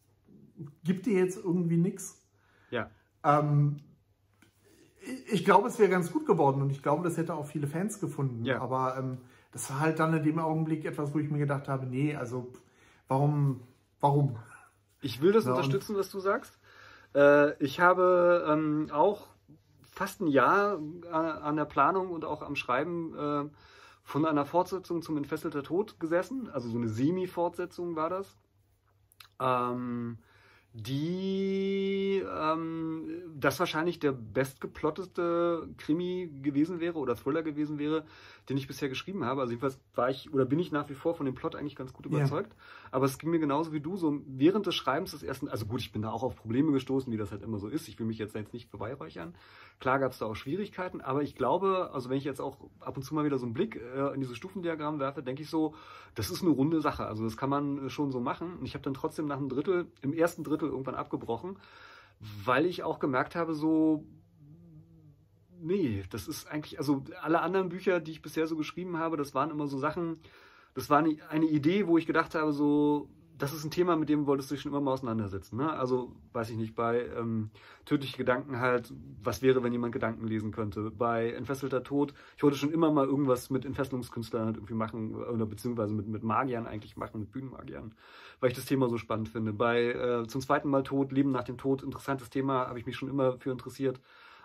gibt 0.84 1.06
dir 1.06 1.18
jetzt 1.18 1.36
irgendwie 1.42 1.76
nichts. 1.76 2.22
Ja. 2.70 2.90
Ähm, 3.24 3.80
ich 5.30 5.44
glaube, 5.44 5.68
es 5.68 5.78
wäre 5.78 5.90
ganz 5.90 6.12
gut 6.12 6.26
geworden 6.26 6.62
und 6.62 6.70
ich 6.70 6.82
glaube, 6.82 7.04
das 7.04 7.16
hätte 7.16 7.34
auch 7.34 7.46
viele 7.46 7.66
Fans 7.66 8.00
gefunden. 8.00 8.44
Ja. 8.44 8.60
Aber 8.60 8.96
ähm, 8.98 9.18
das 9.52 9.70
war 9.70 9.80
halt 9.80 9.98
dann 9.98 10.14
in 10.14 10.22
dem 10.22 10.38
Augenblick 10.38 10.84
etwas, 10.84 11.14
wo 11.14 11.18
ich 11.18 11.30
mir 11.30 11.38
gedacht 11.38 11.68
habe, 11.68 11.86
nee, 11.86 12.14
also 12.14 12.52
warum, 13.08 13.60
warum? 14.00 14.36
Ich 15.00 15.20
will 15.20 15.32
das 15.32 15.44
ja, 15.44 15.52
unterstützen, 15.52 15.96
was 15.96 16.10
du 16.10 16.20
sagst. 16.20 16.58
Äh, 17.14 17.62
ich 17.62 17.80
habe 17.80 18.46
ähm, 18.48 18.88
auch 18.92 19.26
fast 19.82 20.20
ein 20.20 20.26
Jahr 20.26 20.78
äh, 21.04 21.08
an 21.08 21.56
der 21.56 21.64
Planung 21.64 22.10
und 22.10 22.24
auch 22.24 22.42
am 22.42 22.56
Schreiben 22.56 23.16
äh, 23.16 23.44
von 24.02 24.26
einer 24.26 24.44
Fortsetzung 24.44 25.02
zum 25.02 25.16
Entfesselter 25.16 25.62
Tod 25.62 25.98
gesessen. 25.98 26.48
Also 26.50 26.68
so 26.68 26.76
eine 26.76 26.88
Semi-Fortsetzung 26.88 27.96
war 27.96 28.10
das. 28.10 28.36
Ähm, 29.40 30.18
die 30.78 32.22
ähm, 32.22 33.08
das 33.34 33.58
wahrscheinlich 33.58 33.98
der 33.98 34.12
bestgeplottete 34.12 35.68
Krimi 35.78 36.30
gewesen 36.42 36.80
wäre 36.80 36.98
oder 36.98 37.16
Thriller 37.16 37.42
gewesen 37.42 37.78
wäre, 37.78 38.04
den 38.48 38.56
ich 38.56 38.66
bisher 38.66 38.88
geschrieben 38.88 39.24
habe. 39.24 39.40
Also 39.40 39.52
jedenfalls 39.52 39.80
war 39.94 40.08
ich 40.08 40.32
oder 40.32 40.44
bin 40.44 40.58
ich 40.58 40.70
nach 40.70 40.88
wie 40.88 40.94
vor 40.94 41.14
von 41.14 41.26
dem 41.26 41.34
Plot 41.34 41.56
eigentlich 41.56 41.76
ganz 41.76 41.92
gut 41.92 42.06
überzeugt. 42.06 42.52
Ja. 42.52 42.58
Aber 42.92 43.06
es 43.06 43.18
ging 43.18 43.30
mir 43.30 43.38
genauso 43.38 43.72
wie 43.72 43.80
du, 43.80 43.96
so 43.96 44.20
während 44.26 44.66
des 44.66 44.74
Schreibens 44.74 45.10
des 45.10 45.22
ersten, 45.22 45.48
also 45.48 45.66
gut, 45.66 45.80
ich 45.80 45.92
bin 45.92 46.02
da 46.02 46.10
auch 46.10 46.22
auf 46.22 46.36
Probleme 46.36 46.72
gestoßen, 46.72 47.12
wie 47.12 47.16
das 47.16 47.32
halt 47.32 47.42
immer 47.42 47.58
so 47.58 47.68
ist. 47.68 47.88
Ich 47.88 47.98
will 47.98 48.06
mich 48.06 48.18
jetzt, 48.18 48.34
jetzt 48.34 48.52
nicht 48.52 48.70
beweihräuchern. 48.70 49.34
Klar 49.80 49.98
gab 49.98 50.12
es 50.12 50.18
da 50.18 50.26
auch 50.26 50.36
Schwierigkeiten, 50.36 51.00
aber 51.00 51.22
ich 51.22 51.34
glaube, 51.34 51.90
also 51.92 52.08
wenn 52.08 52.18
ich 52.18 52.24
jetzt 52.24 52.40
auch 52.40 52.56
ab 52.80 52.96
und 52.96 53.02
zu 53.02 53.14
mal 53.14 53.24
wieder 53.24 53.38
so 53.38 53.46
einen 53.46 53.54
Blick 53.54 53.76
äh, 53.76 54.14
in 54.14 54.20
dieses 54.20 54.36
Stufendiagramm 54.36 55.00
werfe, 55.00 55.22
denke 55.22 55.42
ich 55.42 55.50
so, 55.50 55.74
das 56.14 56.30
ist 56.30 56.42
eine 56.42 56.50
runde 56.50 56.80
Sache. 56.80 57.06
Also 57.06 57.24
das 57.24 57.36
kann 57.36 57.50
man 57.50 57.90
schon 57.90 58.12
so 58.12 58.20
machen. 58.20 58.58
Und 58.58 58.66
ich 58.66 58.74
habe 58.74 58.84
dann 58.84 58.94
trotzdem 58.94 59.26
nach 59.26 59.38
einem 59.38 59.48
Drittel, 59.48 59.86
im 60.02 60.12
ersten 60.12 60.44
Drittel 60.44 60.68
irgendwann 60.68 60.94
abgebrochen, 60.94 61.58
weil 62.44 62.64
ich 62.64 62.82
auch 62.82 62.98
gemerkt 62.98 63.34
habe, 63.34 63.54
so 63.54 64.04
nee, 65.60 66.04
das 66.10 66.28
ist 66.28 66.46
eigentlich, 66.46 66.78
also 66.78 67.04
alle 67.22 67.40
anderen 67.40 67.68
Bücher, 67.68 68.00
die 68.00 68.12
ich 68.12 68.22
bisher 68.22 68.46
so 68.46 68.56
geschrieben 68.56 68.98
habe, 68.98 69.16
das 69.16 69.34
waren 69.34 69.50
immer 69.50 69.66
so 69.66 69.78
Sachen, 69.78 70.18
das 70.74 70.90
war 70.90 70.98
eine 70.98 71.46
Idee, 71.46 71.86
wo 71.86 71.96
ich 71.98 72.06
gedacht 72.06 72.34
habe, 72.34 72.52
so, 72.52 73.08
das 73.38 73.52
ist 73.52 73.64
ein 73.64 73.70
Thema, 73.70 73.96
mit 73.96 74.08
dem 74.08 74.26
wolltest 74.26 74.50
du 74.50 74.54
dich 74.54 74.62
schon 74.62 74.72
immer 74.72 74.80
mal 74.80 74.92
auseinandersetzen. 74.92 75.56
Ne? 75.56 75.70
Also, 75.70 76.12
weiß 76.32 76.50
ich 76.50 76.56
nicht, 76.56 76.74
bei 76.74 77.06
ähm, 77.16 77.50
Tödliche 77.84 78.16
Gedanken 78.16 78.60
halt, 78.60 78.92
was 79.22 79.42
wäre, 79.42 79.62
wenn 79.62 79.72
jemand 79.72 79.92
Gedanken 79.92 80.26
lesen 80.26 80.52
könnte? 80.52 80.90
Bei 80.90 81.32
Entfesselter 81.32 81.82
Tod, 81.82 82.14
ich 82.36 82.42
wollte 82.42 82.56
schon 82.56 82.72
immer 82.72 82.90
mal 82.90 83.06
irgendwas 83.06 83.50
mit 83.50 83.64
Entfesselungskünstlern 83.64 84.46
halt 84.46 84.56
irgendwie 84.56 84.74
machen, 84.74 85.14
oder 85.14 85.44
beziehungsweise 85.46 85.92
mit, 85.92 86.06
mit 86.08 86.22
Magiern 86.22 86.66
eigentlich 86.66 86.96
machen, 86.96 87.20
mit 87.20 87.32
Bühnenmagiern, 87.32 87.94
weil 88.40 88.50
ich 88.50 88.56
das 88.56 88.64
Thema 88.64 88.88
so 88.88 88.96
spannend 88.96 89.28
finde. 89.28 89.52
Bei 89.52 89.92
äh, 89.92 90.26
Zum 90.26 90.40
zweiten 90.40 90.68
Mal 90.68 90.82
Tod, 90.82 91.12
Leben 91.12 91.30
nach 91.30 91.44
dem 91.44 91.58
Tod, 91.58 91.82
interessantes 91.82 92.30
Thema, 92.30 92.68
habe 92.68 92.78
ich 92.78 92.86
mich 92.86 92.96
schon 92.96 93.10
immer 93.10 93.38
für 93.38 93.50
interessiert 93.50 94.00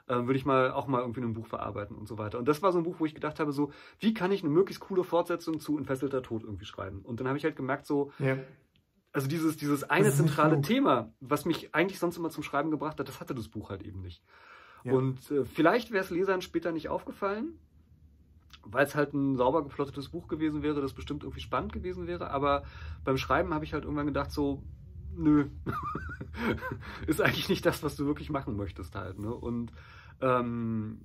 äh, 0.08 0.15
würde 0.15 0.36
ich 0.36 0.46
mal 0.46 0.72
auch 0.72 0.88
mal 0.88 1.01
irgendwie 1.01 1.20
in 1.20 1.25
einem 1.25 1.34
Buch 1.34 1.48
verarbeiten 1.48 1.96
und 1.96 2.08
so 2.08 2.17
weiter. 2.17 2.39
Und 2.39 2.48
das 2.48 2.62
war 2.62 2.72
so 2.72 2.77
ein 2.77 2.84
Buch, 2.84 2.96
wo 3.00 3.05
ich 3.05 3.15
gedacht 3.15 3.39
habe, 3.39 3.51
so, 3.51 3.72
wie 4.00 4.13
kann 4.13 4.31
ich 4.31 4.43
eine 4.43 4.51
möglichst 4.51 4.81
coole 4.81 5.03
Fortsetzung 5.03 5.60
zu 5.60 5.77
Entfesselter 5.77 6.22
Tod 6.22 6.43
irgendwie 6.43 6.65
schreiben? 6.65 7.01
Und 7.01 7.20
dann 7.20 7.27
habe 7.27 7.38
ich 7.38 7.43
halt 7.43 7.55
gemerkt, 7.55 7.86
so, 7.86 8.12
ja. 8.20 8.38
also 9.13 9.27
dieses, 9.27 9.58
dieses 9.58 9.84
eine 9.89 10.12
zentrale 10.12 10.62
Thema, 10.62 11.13
was 11.20 11.46
mich 11.46 11.74
eigentlich 11.74 12.00
sonst 12.00 12.17
immer 12.17 12.29
zum 12.29 12.43
Schreiben 12.43 12.72
gebracht 12.72 13.00
hat, 13.00 13.08
das 13.08 13.20
hatte 13.20 13.36
das 13.36 13.48
Buch 13.48 13.70
halt 13.70 13.84
eben 13.84 14.01
nicht. 14.01 14.24
Ja. 14.84 14.93
Und 14.93 15.29
äh, 15.31 15.46
vielleicht 15.46 15.91
wäre 15.91 16.03
es 16.03 16.10
Lesern 16.10 16.41
später 16.41 16.72
nicht 16.72 16.89
aufgefallen, 16.89 17.60
weil 18.63 18.86
es 18.86 18.96
halt 18.96 19.13
ein 19.13 19.36
sauber 19.38 19.63
geplottetes 19.63 20.10
Buch 20.10 20.27
gewesen 20.27 20.63
wäre, 20.63 20.81
das 20.81 20.93
bestimmt 20.93 21.24
irgendwie 21.24 21.41
spannend 21.41 21.74
gewesen 21.74 22.08
wäre. 22.08 22.31
Aber 22.31 22.63
beim 23.03 23.17
Schreiben 23.17 23.53
habe 23.53 23.65
ich 23.65 23.74
halt 23.74 23.84
irgendwann 23.84 24.08
gedacht, 24.08 24.31
so, 24.31 24.63
nö. 25.15 25.46
ist 27.08 27.22
eigentlich 27.22 27.50
nicht 27.50 27.65
das, 27.65 27.84
was 27.84 27.96
du 27.96 28.06
wirklich 28.06 28.30
machen 28.30 28.56
möchtest 28.56 28.96
halt. 28.96 29.20
Ne? 29.20 29.34
Und 29.34 29.72
ähm, 30.22 31.00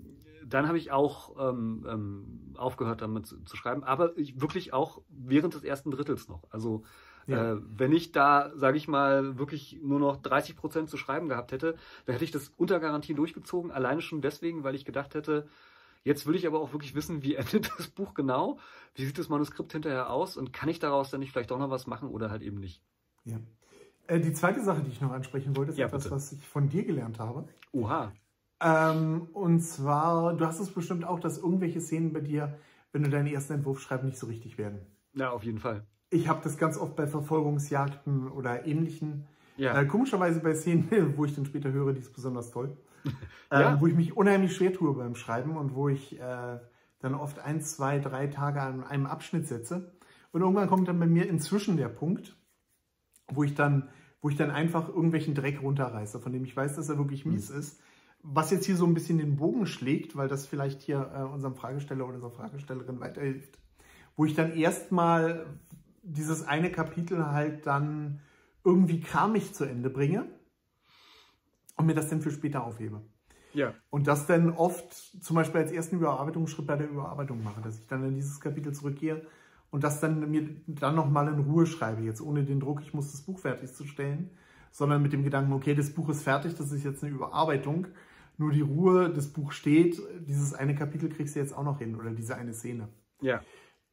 dann 0.45 0.69
habe 0.69 0.79
ich 0.79 0.93
auch 0.93 1.37
ähm, 1.39 1.85
ähm, 1.89 2.55
aufgehört 2.57 3.03
damit 3.03 3.27
zu, 3.27 3.43
zu, 3.45 3.57
schreiben, 3.57 3.83
aber 3.83 4.17
ich, 4.17 4.41
wirklich 4.41 4.73
auch 4.73 5.03
während 5.09 5.55
des 5.55 5.65
ersten 5.65 5.91
Drittels 5.91 6.29
noch. 6.29 6.45
Also 6.51 6.85
ja. 7.27 7.55
äh, 7.55 7.61
wenn 7.61 7.93
ich 7.93 8.13
da, 8.13 8.53
sage 8.55 8.77
ich 8.77 8.87
mal, 8.87 9.39
wirklich 9.39 9.81
nur 9.83 9.99
noch 9.99 10.17
30 10.17 10.57
Prozent 10.57 10.89
zu 10.89 10.97
schreiben 10.97 11.29
gehabt 11.29 11.53
hätte, 11.53 11.77
dann 12.05 12.13
hätte 12.13 12.25
ich 12.25 12.31
das 12.31 12.53
unter 12.57 12.79
Garantie 12.79 13.15
durchgezogen, 13.15 13.73
alleine 13.73 14.03
schon 14.03 14.21
deswegen, 14.21 14.63
weil 14.63 14.77
ich 14.77 14.85
gedacht 14.85 15.15
hätte, 15.15 15.49
jetzt 16.05 16.27
will 16.27 16.37
ich 16.37 16.47
aber 16.47 16.61
auch 16.61 16.73
wirklich 16.73 16.95
wissen, 16.95 17.23
wie 17.23 17.35
endet 17.37 17.73
das 17.77 17.89
Buch 17.89 18.15
genau, 18.15 18.59
wie 18.95 19.05
sieht 19.05 19.19
das 19.19 19.29
Manuskript 19.29 19.73
hinterher 19.73 20.11
aus 20.11 20.37
und 20.37 20.53
kann 20.53 20.69
ich 20.69 20.79
daraus 20.79 21.11
dann 21.11 21.21
nicht 21.21 21.33
vielleicht 21.33 21.51
auch 21.51 21.59
noch 21.59 21.71
was 21.71 21.87
machen 21.87 22.09
oder 22.09 22.31
halt 22.31 22.43
eben 22.43 22.61
nicht. 22.61 22.83
Ja. 23.25 23.39
Äh, 24.09 24.21
die 24.21 24.33
zweite 24.33 24.63
Sache, 24.63 24.83
die 24.83 24.91
ich 24.91 25.01
noch 25.01 25.13
ansprechen 25.13 25.57
wollte, 25.57 25.73
ist 25.73 25.79
ja, 25.79 25.87
etwas, 25.87 26.05
bitte. 26.05 26.15
was 26.15 26.33
ich 26.33 26.47
von 26.47 26.69
dir 26.69 26.85
gelernt 26.85 27.19
habe. 27.19 27.47
Oha. 27.73 28.13
Ähm, 28.61 29.29
und 29.33 29.61
zwar, 29.61 30.35
du 30.35 30.47
hast 30.47 30.61
es 30.61 30.71
bestimmt 30.71 31.05
auch, 31.05 31.21
dass 31.21 31.39
irgendwelche 31.39 31.81
Szenen 31.81 32.13
bei 32.13 32.21
dir, 32.21 32.59
wenn 32.93 33.03
du 33.03 33.11
deinen 33.11 33.27
ersten 33.27 33.55
Entwurf 33.55 33.81
schreibst, 33.81 34.05
nicht 34.05 34.19
so 34.19 34.27
richtig 34.27 34.57
werden. 34.57 34.81
Ja, 35.15 35.31
auf 35.31 35.45
jeden 35.45 35.59
Fall. 35.59 35.85
Ich 36.11 36.29
habe 36.29 36.41
das 36.43 36.57
ganz 36.57 36.79
oft 36.79 36.97
bei 36.97 37.07
Verfolgungsjagden 37.07 38.31
oder 38.31 38.67
ähnlichen. 38.67 39.27
Ja. 39.57 39.79
Äh, 39.79 39.87
komischerweise 39.87 40.41
bei 40.41 40.55
Szenen, 40.55 40.89
wo 41.17 41.25
ich 41.25 41.35
dann 41.35 41.47
später 41.47 41.73
höre, 41.73 41.93
die 41.93 42.01
ist 42.01 42.15
besonders 42.15 42.51
toll. 42.51 42.77
ja. 43.53 43.73
ähm, 43.73 43.81
wo 43.81 43.87
ich 43.87 43.95
mich 43.95 44.17
unheimlich 44.17 44.55
schwer 44.55 44.73
tue 44.73 44.95
beim 44.95 45.15
Schreiben 45.15 45.57
und 45.57 45.75
wo 45.75 45.89
ich 45.89 46.19
äh, 46.19 46.59
dann 47.01 47.15
oft 47.15 47.39
ein, 47.39 47.61
zwei, 47.61 47.99
drei 47.99 48.27
Tage 48.27 48.61
an 48.61 48.85
einem 48.85 49.07
Abschnitt 49.07 49.47
setze. 49.47 49.93
Und 50.33 50.41
irgendwann 50.41 50.69
kommt 50.69 50.89
dann 50.89 50.99
bei 50.99 51.07
mir 51.07 51.29
inzwischen 51.29 51.77
der 51.77 51.89
Punkt, 51.89 52.37
wo 53.29 53.45
ich 53.45 53.55
dann, 53.55 53.89
wo 54.27 54.31
ich 54.31 54.37
dann 54.37 54.51
einfach 54.51 54.89
irgendwelchen 54.89 55.37
Dreck 55.37 55.63
runterreiße, 55.63 56.19
von 56.19 56.33
dem 56.33 56.45
ich 56.45 56.57
weiß, 56.57 56.75
dass 56.75 56.89
er 56.89 56.99
wirklich 56.99 57.25
mies 57.25 57.49
mhm. 57.49 57.61
ist 57.61 57.79
was 58.29 58.51
jetzt 58.51 58.67
hier 58.67 58.77
so 58.77 58.87
ein 58.87 58.95
bisschen 58.95 59.19
den 59.19 59.37
Bogen 59.37 59.67
schlägt, 59.67 60.17
weil 60.17 60.27
das 60.27 60.47
vielleicht 60.47 60.83
hier 60.83 61.13
äh, 61.15 61.23
unserem 61.23 61.55
Fragesteller 61.55 62.05
oder 62.05 62.15
unserer 62.15 62.33
Fragestellerin 62.33 62.99
weiterhilft, 62.99 63.61
wo 64.17 64.25
ich 64.25 64.35
dann 64.35 64.53
erstmal 64.53 65.47
dieses 66.03 66.45
eine 66.45 66.73
Kapitel 66.73 67.27
halt 67.27 67.69
dann 67.69 68.21
irgendwie 68.65 69.01
kramig 69.01 69.55
zu 69.55 69.65
Ende 69.65 69.91
bringe 69.91 70.27
und 71.77 71.87
mir 71.87 71.95
das 71.95 72.09
dann 72.09 72.21
für 72.21 72.33
später 72.33 72.65
aufhebe. 72.65 73.01
Ja. 73.55 73.75
Und 73.91 74.09
das 74.09 74.27
dann 74.27 74.51
oft 74.51 74.93
zum 74.93 75.37
Beispiel 75.37 75.61
als 75.61 75.71
ersten 75.71 75.97
Überarbeitungsschritt 75.97 76.67
bei 76.67 76.77
der 76.77 76.91
Überarbeitung 76.91 77.45
mache, 77.45 77.61
dass 77.61 77.79
ich 77.79 77.87
dann 77.87 78.05
in 78.05 78.17
dieses 78.17 78.41
Kapitel 78.41 78.75
zurückgehe 78.75 79.25
und 79.71 79.85
das 79.85 80.01
dann 80.01 80.31
mir 80.31 80.49
dann 80.67 80.95
nochmal 80.95 81.29
in 81.29 81.41
Ruhe 81.41 81.67
schreibe, 81.67 82.03
jetzt 82.03 82.21
ohne 82.21 82.45
den 82.45 82.61
Druck, 82.61 82.83
ich 82.83 82.95
muss 82.95 83.13
das 83.13 83.23
Buch 83.23 83.39
fertigzustellen, 83.39 84.31
sondern 84.71 85.03
mit 85.03 85.13
dem 85.13 85.25
Gedanken, 85.25 85.53
okay, 85.53 85.75
das 85.75 85.91
Buch 85.91 86.09
ist 86.09 86.23
fertig, 86.23 86.55
das 86.57 86.73
ist 86.73 86.85
jetzt 86.85 87.03
eine 87.03 87.13
Überarbeitung 87.13 87.89
nur 88.39 88.53
die 88.53 88.61
Ruhe, 88.61 89.11
das 89.11 89.29
Buch 89.29 89.53
steht, 89.53 90.01
dieses 90.27 90.55
eine 90.55 90.75
Kapitel 90.75 91.09
kriegst 91.09 91.35
du 91.35 91.41
jetzt 91.41 91.57
auch 91.57 91.65
noch 91.65 91.79
hin 91.79 91.97
oder 91.97 92.11
diese 92.11 92.37
eine 92.37 92.53
Szene. 92.53 92.89
Ja. 93.21 93.41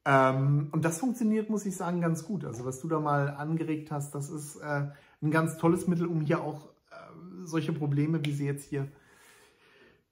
Ähm, 0.05 0.67
und 0.71 0.83
das 0.83 0.99
funktioniert, 0.99 1.49
muss 1.49 1.65
ich 1.65 1.77
sagen, 1.77 2.01
ganz 2.01 2.25
gut. 2.25 2.43
Also 2.43 2.65
was 2.65 2.81
du 2.81 2.89
da 2.89 2.99
mal 2.99 3.29
angeregt 3.29 3.91
hast, 3.91 4.13
das 4.13 4.29
ist 4.29 4.57
äh, 4.57 4.89
ein 5.21 5.31
ganz 5.31 5.57
tolles 5.57 5.87
Mittel, 5.87 6.07
um 6.07 6.21
hier 6.21 6.41
auch 6.41 6.67
äh, 6.91 6.95
solche 7.45 7.71
Probleme, 7.71 8.23
wie 8.25 8.33
sie 8.33 8.45
jetzt 8.45 8.65
hier, 8.65 8.89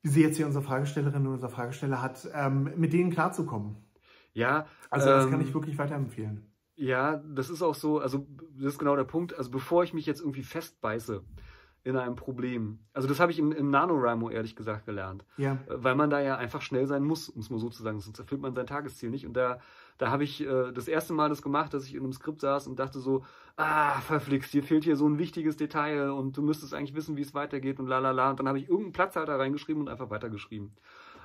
wie 0.01 0.10
sie 0.10 0.22
jetzt 0.22 0.38
hier 0.38 0.46
unsere 0.46 0.63
Fragestellerin 0.63 1.24
oder 1.24 1.36
unser 1.36 1.50
Fragesteller 1.50 2.01
hat, 2.01 2.30
ähm, 2.34 2.72
mit 2.77 2.94
denen 2.94 3.12
klarzukommen. 3.12 3.75
Ja. 4.33 4.65
Also 4.89 5.07
das 5.07 5.25
ähm, 5.25 5.31
kann 5.31 5.41
ich 5.41 5.53
wirklich 5.53 5.77
weiterempfehlen. 5.77 6.45
Ja, 6.75 7.17
das 7.17 7.50
ist 7.50 7.61
auch 7.61 7.75
so, 7.75 8.00
also 8.00 8.25
das 8.57 8.73
ist 8.73 8.79
genau 8.79 8.95
der 8.95 9.03
Punkt. 9.03 9.38
Also 9.38 9.51
bevor 9.51 9.83
ich 9.83 9.93
mich 9.93 10.05
jetzt 10.05 10.21
irgendwie 10.21 10.43
festbeiße, 10.43 11.23
in 11.83 11.97
einem 11.97 12.15
Problem. 12.15 12.79
Also 12.93 13.07
das 13.07 13.19
habe 13.19 13.31
ich 13.31 13.39
im, 13.39 13.51
im 13.51 13.71
NaNoWriMo 13.71 14.29
ehrlich 14.29 14.55
gesagt 14.55 14.85
gelernt. 14.85 15.25
Ja. 15.38 15.53
Äh, 15.53 15.57
weil 15.83 15.95
man 15.95 16.09
da 16.09 16.19
ja 16.19 16.38
einfach 16.38 16.61
schnell 16.61 16.85
sein 16.85 17.03
muss, 17.03 17.27
um 17.27 17.41
es 17.41 17.50
mal 17.50 17.59
so 17.59 17.69
zu 17.69 17.81
sagen, 17.81 18.00
sonst 18.00 18.19
erfüllt 18.19 18.41
man 18.41 18.53
sein 18.53 18.67
Tagesziel 18.67 19.09
nicht. 19.09 19.25
Und 19.25 19.33
da, 19.33 19.59
da 19.97 20.11
habe 20.11 20.23
ich 20.23 20.41
äh, 20.41 20.71
das 20.71 20.88
erste 20.88 21.13
Mal 21.13 21.29
das 21.29 21.41
gemacht, 21.41 21.73
dass 21.73 21.85
ich 21.85 21.95
in 21.95 22.03
einem 22.03 22.13
Skript 22.13 22.41
saß 22.41 22.67
und 22.67 22.77
dachte 22.77 23.00
so, 23.00 23.25
ah, 23.55 24.00
verflixt, 24.01 24.53
dir 24.53 24.63
fehlt 24.63 24.83
hier 24.83 24.95
so 24.95 25.07
ein 25.07 25.17
wichtiges 25.17 25.57
Detail 25.57 26.11
und 26.11 26.38
du 26.38 26.43
müsstest 26.43 26.73
eigentlich 26.73 26.95
wissen, 26.95 27.17
wie 27.17 27.21
es 27.21 27.33
weitergeht 27.33 27.79
und 27.79 27.88
la 27.88 27.97
la 27.97 28.11
la. 28.11 28.29
Und 28.29 28.39
dann 28.39 28.47
habe 28.47 28.59
ich 28.59 28.65
irgendeinen 28.65 28.93
Platzhalter 28.93 29.39
reingeschrieben 29.39 29.81
und 29.81 29.89
einfach 29.89 30.11
weitergeschrieben. 30.11 30.73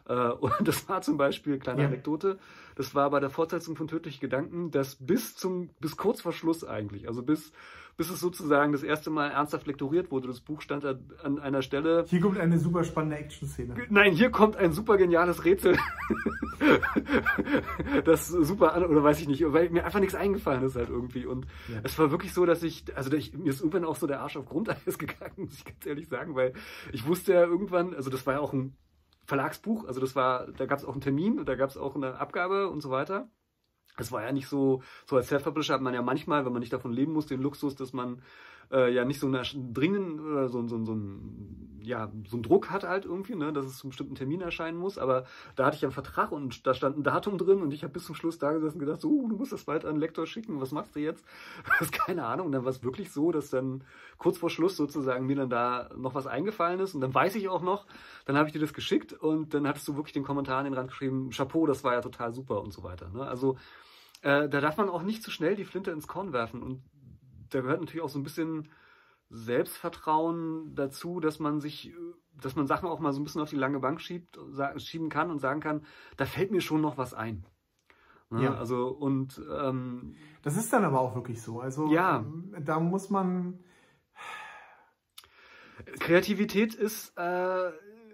Äh, 0.09 0.31
und 0.31 0.67
das 0.67 0.89
war 0.89 1.03
zum 1.03 1.17
Beispiel, 1.17 1.59
kleine 1.59 1.83
ja. 1.83 1.89
Anekdote, 1.89 2.39
das 2.75 2.95
war 2.95 3.11
bei 3.11 3.21
der 3.21 3.31
Fortsetzung 3.31 3.77
von 3.77 3.89
Tödliche 3.89 4.21
Gedanken, 4.21 4.71
dass 4.71 4.97
bis 4.97 5.37
zum, 5.37 5.71
bis 5.81 5.97
kurz 5.97 6.21
vor 6.21 6.33
Schluss 6.33 6.65
eigentlich, 6.65 7.09
also 7.09 7.23
bis 7.23 7.53
bis 7.97 8.11
es 8.11 8.21
sozusagen 8.21 8.73
das 8.73 8.83
erste 8.83 9.11
Mal 9.11 9.31
ernsthaft 9.31 9.67
lektoriert 9.67 10.11
wurde. 10.11 10.29
Das 10.29 10.41
Buch 10.41 10.61
stand 10.61 10.85
an 10.85 11.39
einer 11.39 11.63
Stelle. 11.63 12.05
Hier 12.09 12.21
kommt 12.21 12.39
eine 12.39 12.59
super 12.59 12.85
spannende 12.85 13.17
Action-Szene. 13.17 13.75
Nein, 13.89 14.13
hier 14.13 14.31
kommt 14.31 14.57
ein 14.57 14.73
super 14.73 14.99
geniales 14.99 15.45
Rätsel. 15.45 15.79
das 18.05 18.29
super 18.29 18.75
an, 18.75 18.85
oder 18.85 19.03
weiß 19.03 19.21
ich 19.21 19.29
nicht, 19.29 19.43
weil 19.47 19.71
mir 19.71 19.85
einfach 19.85 20.01
nichts 20.01 20.15
eingefallen 20.15 20.63
ist 20.65 20.77
halt 20.77 20.91
irgendwie. 20.91 21.25
Und 21.25 21.47
ja. 21.69 21.81
es 21.85 21.99
war 21.99 22.11
wirklich 22.11 22.35
so, 22.35 22.45
dass 22.45 22.63
ich, 22.63 22.85
also 22.95 23.11
ich, 23.13 23.33
mir 23.33 23.51
ist 23.51 23.61
irgendwann 23.61 23.85
auch 23.85 23.97
so 23.97 24.07
der 24.07 24.21
Arsch 24.21 24.37
auf 24.37 24.45
Grundeis 24.45 24.99
gegangen, 24.99 25.33
muss 25.37 25.55
ich 25.55 25.65
ganz 25.65 25.87
ehrlich 25.87 26.09
sagen, 26.09 26.35
weil 26.35 26.53
ich 26.93 27.07
wusste 27.07 27.33
ja 27.33 27.45
irgendwann, 27.45 27.95
also 27.95 28.11
das 28.11 28.27
war 28.27 28.35
ja 28.35 28.41
auch 28.41 28.53
ein 28.53 28.77
Verlagsbuch, 29.27 29.87
also 29.87 30.01
das 30.01 30.17
war, 30.17 30.47
da 30.53 30.67
gab 30.67 30.79
es 30.79 30.85
auch 30.85 30.93
einen 30.93 31.01
Termin 31.01 31.39
und 31.39 31.49
da 31.49 31.57
gab 31.57 31.71
es 31.71 31.77
auch 31.77 31.97
eine 31.97 32.19
Abgabe 32.19 32.69
und 32.69 32.81
so 32.81 32.91
weiter. 32.91 33.29
Es 33.99 34.13
war 34.13 34.23
ja 34.23 34.33
nicht 34.33 34.49
so, 34.49 34.83
so 35.07 35.17
als 35.17 35.29
Self-Publisher 35.29 35.75
hat 35.75 35.81
man 35.81 35.95
ja 35.95 36.03
manchmal, 36.03 36.45
wenn 36.45 36.53
man 36.53 36.61
nicht 36.61 36.73
davon 36.73 36.93
leben 36.93 37.13
muss, 37.13 37.27
den 37.27 37.41
Luxus, 37.41 37.75
dass 37.75 37.93
man 37.93 38.23
äh, 38.71 38.93
ja 38.93 39.05
nicht 39.05 39.21
so 39.21 39.27
einen 39.27 39.75
dringenden 39.75 40.21
oder 40.21 40.49
so, 40.49 40.67
so, 40.67 40.85
so, 40.85 40.95
ein, 40.95 41.81
ja, 41.83 42.11
so 42.29 42.37
einen 42.37 42.43
Druck 42.43 42.71
hat 42.71 42.85
halt 42.85 43.05
irgendwie, 43.05 43.37
ne, 43.37 43.53
dass 43.53 43.65
es 43.67 43.79
zu 43.79 43.85
einem 43.85 43.91
bestimmten 43.91 44.15
Termin 44.15 44.41
erscheinen 44.41 44.77
muss. 44.77 44.99
Aber 44.99 45.25
da 45.55 45.67
hatte 45.67 45.77
ich 45.77 45.85
einen 45.85 45.93
Vertrag 45.93 46.33
und 46.33 46.67
da 46.67 46.75
stand 46.75 46.99
ein 46.99 47.03
Datum 47.03 47.39
drin 47.39 47.63
und 47.63 47.73
ich 47.73 47.83
habe 47.83 47.93
bis 47.93 48.05
zum 48.05 48.15
Schluss 48.15 48.39
da 48.39 48.53
gesessen 48.53 48.75
und 48.75 48.81
gedacht, 48.81 49.01
so, 49.01 49.29
du 49.29 49.37
musst 49.37 49.53
das 49.53 49.65
bald 49.65 49.85
an 49.85 49.95
den 49.95 50.01
Lektor 50.01 50.27
schicken, 50.27 50.61
was 50.61 50.73
machst 50.73 50.97
du 50.97 51.01
jetzt? 51.01 51.25
Das 51.79 51.93
keine 51.93 52.25
Ahnung. 52.25 52.47
Und 52.47 52.53
dann 52.53 52.65
war 52.65 52.71
es 52.71 52.83
wirklich 52.83 53.13
so, 53.13 53.33
dass 53.33 53.51
dann 53.51 53.85
kurz 54.19 54.39
vor 54.39 54.51
Schluss 54.51 54.77
sozusagen 54.77 55.27
mir 55.27 55.37
dann 55.37 55.51
da 55.51 55.91
noch 55.97 56.15
was 56.15 56.27
eingefallen 56.27 56.81
ist 56.81 56.95
und 56.95 57.01
dann 57.01 57.15
weiß 57.15 57.35
ich 57.37 57.49
auch 57.49 57.63
noch, 57.63 57.87
dann 58.25 58.37
habe 58.37 58.49
ich 58.49 58.53
dir 58.53 58.61
das 58.61 58.73
geschickt 58.73 59.13
und 59.13 59.55
dann 59.55 59.67
hattest 59.69 59.87
du 59.87 59.97
wirklich 59.97 60.15
den 60.15 60.25
Kommentar 60.25 60.59
an 60.59 60.65
den 60.65 60.75
Rand 60.75 60.89
geschrieben, 60.89 61.31
Chapeau, 61.31 61.67
das 61.67 61.85
war 61.85 61.93
ja 61.93 62.01
total 62.01 62.33
super 62.33 62.63
und 62.63 62.73
so 62.73 62.83
weiter. 62.83 63.11
Ne? 63.11 63.27
Also 63.27 63.57
äh, 64.23 64.49
da 64.49 64.61
darf 64.61 64.77
man 64.77 64.89
auch 64.89 65.03
nicht 65.03 65.23
zu 65.23 65.31
schnell 65.31 65.55
die 65.55 65.65
Flinte 65.65 65.91
ins 65.91 66.09
Korn 66.09 66.33
werfen 66.33 66.63
und 66.63 66.83
da 67.51 67.61
gehört 67.61 67.81
natürlich 67.81 68.03
auch 68.03 68.09
so 68.09 68.19
ein 68.19 68.25
bisschen 68.25 68.69
Selbstvertrauen 69.29 70.75
dazu, 70.75 71.21
dass 71.21 71.39
man 71.39 71.61
sich, 71.61 71.93
dass 72.41 72.55
man 72.55 72.67
Sachen 72.67 72.89
auch 72.89 73.01
mal 73.01 73.13
so 73.13 73.21
ein 73.21 73.25
bisschen 73.25 73.41
auf 73.41 73.51
die 73.51 73.57
lange 73.57 73.81
Bank 73.81 74.01
schiebt, 74.01 74.39
schieben 74.77 75.09
kann 75.09 75.31
und 75.31 75.41
sagen 75.41 75.61
kann, 75.61 75.85
da 76.17 76.27
fällt 76.27 76.53
mir 76.53 76.61
schon 76.61 76.81
noch 76.81 76.97
was 76.97 77.13
ein. 77.13 77.45
Ne? 78.31 78.45
Ja. 78.45 78.55
Also 78.55 78.89
und 78.89 79.41
ähm, 79.51 80.15
das 80.43 80.57
ist 80.57 80.73
dann 80.73 80.85
aber 80.85 81.01
auch 81.01 81.15
wirklich 81.15 81.43
so. 81.43 81.61
Also 81.61 81.93
ja, 81.93 82.25
da 82.61 82.81
muss 82.81 83.11
man 83.11 83.61
Kreativität 86.01 86.75
ist 86.75 87.17
äh, 87.17 87.71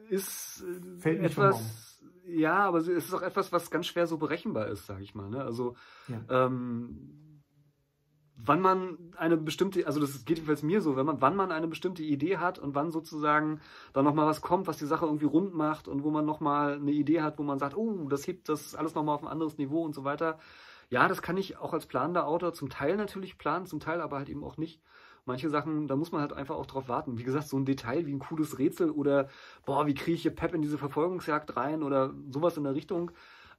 ist 0.09 0.64
Fällt 0.99 1.23
etwas. 1.23 2.03
Ja, 2.25 2.59
aber 2.59 2.79
es 2.79 2.88
ist 2.88 3.12
auch 3.12 3.23
etwas, 3.23 3.53
was 3.53 3.71
ganz 3.71 3.87
schwer 3.87 4.07
so 4.07 4.16
berechenbar 4.16 4.68
ist, 4.68 4.87
sage 4.87 5.03
ich 5.03 5.14
mal. 5.14 5.29
Ne? 5.29 5.42
Also 5.42 5.77
ja. 6.09 6.47
ähm, 6.47 7.32
wann 8.44 8.61
man 8.61 8.98
eine 9.16 9.37
bestimmte, 9.37 9.87
also 9.87 10.00
das 10.00 10.24
geht 10.24 10.38
jedenfalls 10.38 10.62
mir 10.62 10.81
so, 10.81 10.96
wenn 10.96 11.07
man, 11.07 11.20
wann 11.20 11.37
man 11.37 11.52
eine 11.52 11.68
bestimmte 11.68 12.02
Idee 12.02 12.38
hat 12.38 12.59
und 12.59 12.74
wann 12.74 12.90
sozusagen 12.90 13.61
da 13.92 14.02
nochmal 14.02 14.26
was 14.26 14.40
kommt, 14.40 14.66
was 14.66 14.78
die 14.78 14.87
Sache 14.87 15.07
irgendwie 15.07 15.26
rund 15.26 15.55
macht 15.55 15.88
und 15.88 16.02
wo 16.02 16.11
man 16.11 16.24
nochmal 16.24 16.74
eine 16.74 16.90
Idee 16.90 17.22
hat, 17.22 17.38
wo 17.38 17.42
man 17.42 17.59
sagt, 17.59 17.76
oh, 17.76 18.09
das 18.09 18.26
hebt 18.26 18.48
das 18.48 18.74
alles 18.74 18.94
nochmal 18.94 19.14
auf 19.14 19.22
ein 19.22 19.28
anderes 19.28 19.59
Niveau 19.59 19.83
und 19.85 19.94
so 19.94 20.05
weiter. 20.05 20.38
Ja, 20.90 21.09
das 21.09 21.22
kann 21.22 21.37
ich 21.37 21.59
auch 21.59 21.72
als 21.72 21.87
planender 21.87 22.26
Autor 22.26 22.52
zum 22.52 22.68
Teil 22.68 22.96
natürlich 22.96 23.38
planen, 23.38 23.66
zum 23.66 23.81
Teil 23.81 24.00
aber 24.00 24.18
halt 24.18 24.28
eben 24.28 24.44
auch 24.44 24.57
nicht. 24.57 24.81
Manche 25.24 25.48
Sachen, 25.48 25.87
da 25.87 25.94
muss 25.94 26.11
man 26.11 26.20
halt 26.20 26.33
einfach 26.33 26.57
auch 26.57 26.66
drauf 26.66 26.88
warten. 26.88 27.16
Wie 27.16 27.22
gesagt, 27.22 27.46
so 27.46 27.57
ein 27.57 27.64
Detail 27.64 28.07
wie 28.07 28.12
ein 28.12 28.18
cooles 28.18 28.59
Rätsel 28.59 28.90
oder, 28.90 29.28
boah, 29.64 29.87
wie 29.87 29.94
kriege 29.94 30.16
ich 30.16 30.22
hier 30.22 30.35
Pep 30.35 30.52
in 30.52 30.62
diese 30.62 30.78
Verfolgungsjagd 30.78 31.57
rein 31.57 31.85
oder 31.85 32.12
sowas 32.28 32.57
in 32.57 32.64
der 32.64 32.74
Richtung. 32.74 33.12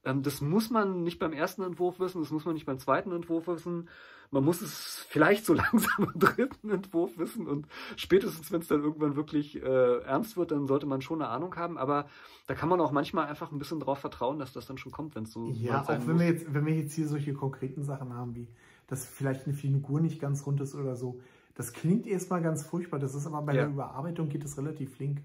Ähm, 0.03 0.23
das 0.23 0.41
muss 0.41 0.69
man 0.69 1.03
nicht 1.03 1.19
beim 1.19 1.31
ersten 1.31 1.63
Entwurf 1.63 2.01
wissen, 2.01 2.21
das 2.21 2.31
muss 2.31 2.43
man 2.45 2.53
nicht 2.53 2.65
beim 2.65 2.79
zweiten 2.79 3.13
Entwurf 3.13 3.47
wissen 3.47 3.87
man 4.33 4.43
muss 4.43 4.61
es 4.61 5.05
vielleicht 5.09 5.45
so 5.45 5.53
langsam 5.53 6.11
im 6.13 6.19
dritten 6.19 6.71
Entwurf 6.71 7.17
wissen 7.17 7.47
und 7.47 7.67
spätestens, 7.95 8.51
wenn 8.51 8.61
es 8.61 8.67
dann 8.67 8.81
irgendwann 8.81 9.15
wirklich 9.15 9.61
äh, 9.61 9.99
ernst 9.99 10.35
wird, 10.35 10.51
dann 10.51 10.67
sollte 10.67 10.87
man 10.87 11.01
schon 11.01 11.21
eine 11.21 11.29
Ahnung 11.29 11.55
haben. 11.55 11.77
Aber 11.77 12.07
da 12.47 12.55
kann 12.55 12.67
man 12.67 12.81
auch 12.81 12.91
manchmal 12.91 13.27
einfach 13.27 13.51
ein 13.51 13.59
bisschen 13.59 13.79
drauf 13.79 13.99
vertrauen, 13.99 14.39
dass 14.39 14.51
das 14.51 14.65
dann 14.65 14.77
schon 14.77 14.91
kommt, 14.91 15.15
wenn 15.15 15.23
es 15.23 15.31
so 15.31 15.51
Ja, 15.51 15.83
auch 15.83 15.89
wenn 15.89 16.07
muss. 16.07 16.19
wir, 16.19 16.27
jetzt, 16.27 16.53
wenn 16.53 16.65
wir 16.65 16.73
jetzt 16.73 16.93
hier 16.93 17.07
solche 17.07 17.33
konkreten 17.33 17.83
Sachen 17.83 18.13
haben, 18.13 18.35
wie 18.35 18.47
dass 18.87 19.05
vielleicht 19.05 19.45
eine 19.45 19.55
Figur 19.55 20.01
nicht 20.01 20.19
ganz 20.19 20.45
rund 20.45 20.59
ist 20.61 20.75
oder 20.75 20.95
so. 20.95 21.21
Das 21.55 21.73
klingt 21.73 22.05
erstmal 22.05 22.41
ganz 22.41 22.63
furchtbar, 22.63 22.99
das 22.99 23.15
ist 23.15 23.25
aber 23.25 23.41
bei 23.41 23.53
ja. 23.53 23.61
der 23.61 23.69
Überarbeitung 23.69 24.27
geht 24.29 24.43
es 24.43 24.57
relativ 24.57 24.95
flink. 24.95 25.21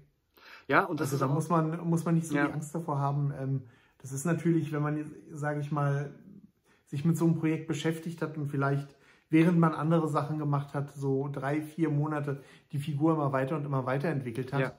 Ja, 0.67 0.85
und 0.85 0.99
das 0.99 1.11
also 1.11 1.25
ist 1.25 1.29
da 1.29 1.33
muss 1.33 1.49
man, 1.49 1.87
muss 1.87 2.05
man 2.05 2.15
nicht 2.15 2.27
so 2.27 2.35
ja. 2.35 2.47
die 2.47 2.53
Angst 2.53 2.73
davor 2.73 2.99
haben. 2.99 3.33
Ähm, 3.37 3.61
das 3.97 4.11
ist 4.11 4.25
natürlich, 4.25 4.71
wenn 4.71 4.81
man, 4.81 5.11
sage 5.31 5.59
ich 5.59 5.71
mal, 5.71 6.13
sich 6.85 7.05
mit 7.05 7.17
so 7.17 7.25
einem 7.25 7.35
Projekt 7.35 7.67
beschäftigt 7.67 8.21
hat 8.21 8.37
und 8.37 8.47
vielleicht 8.47 8.95
während 9.29 9.59
man 9.59 9.73
andere 9.73 10.07
Sachen 10.07 10.39
gemacht 10.39 10.73
hat, 10.73 10.93
so 10.93 11.29
drei, 11.31 11.61
vier 11.61 11.89
Monate 11.89 12.43
die 12.71 12.79
Figur 12.79 13.13
immer 13.13 13.31
weiter 13.31 13.55
und 13.55 13.65
immer 13.65 13.85
weiterentwickelt 13.85 14.53
hat. 14.53 14.59
Ja. 14.59 14.71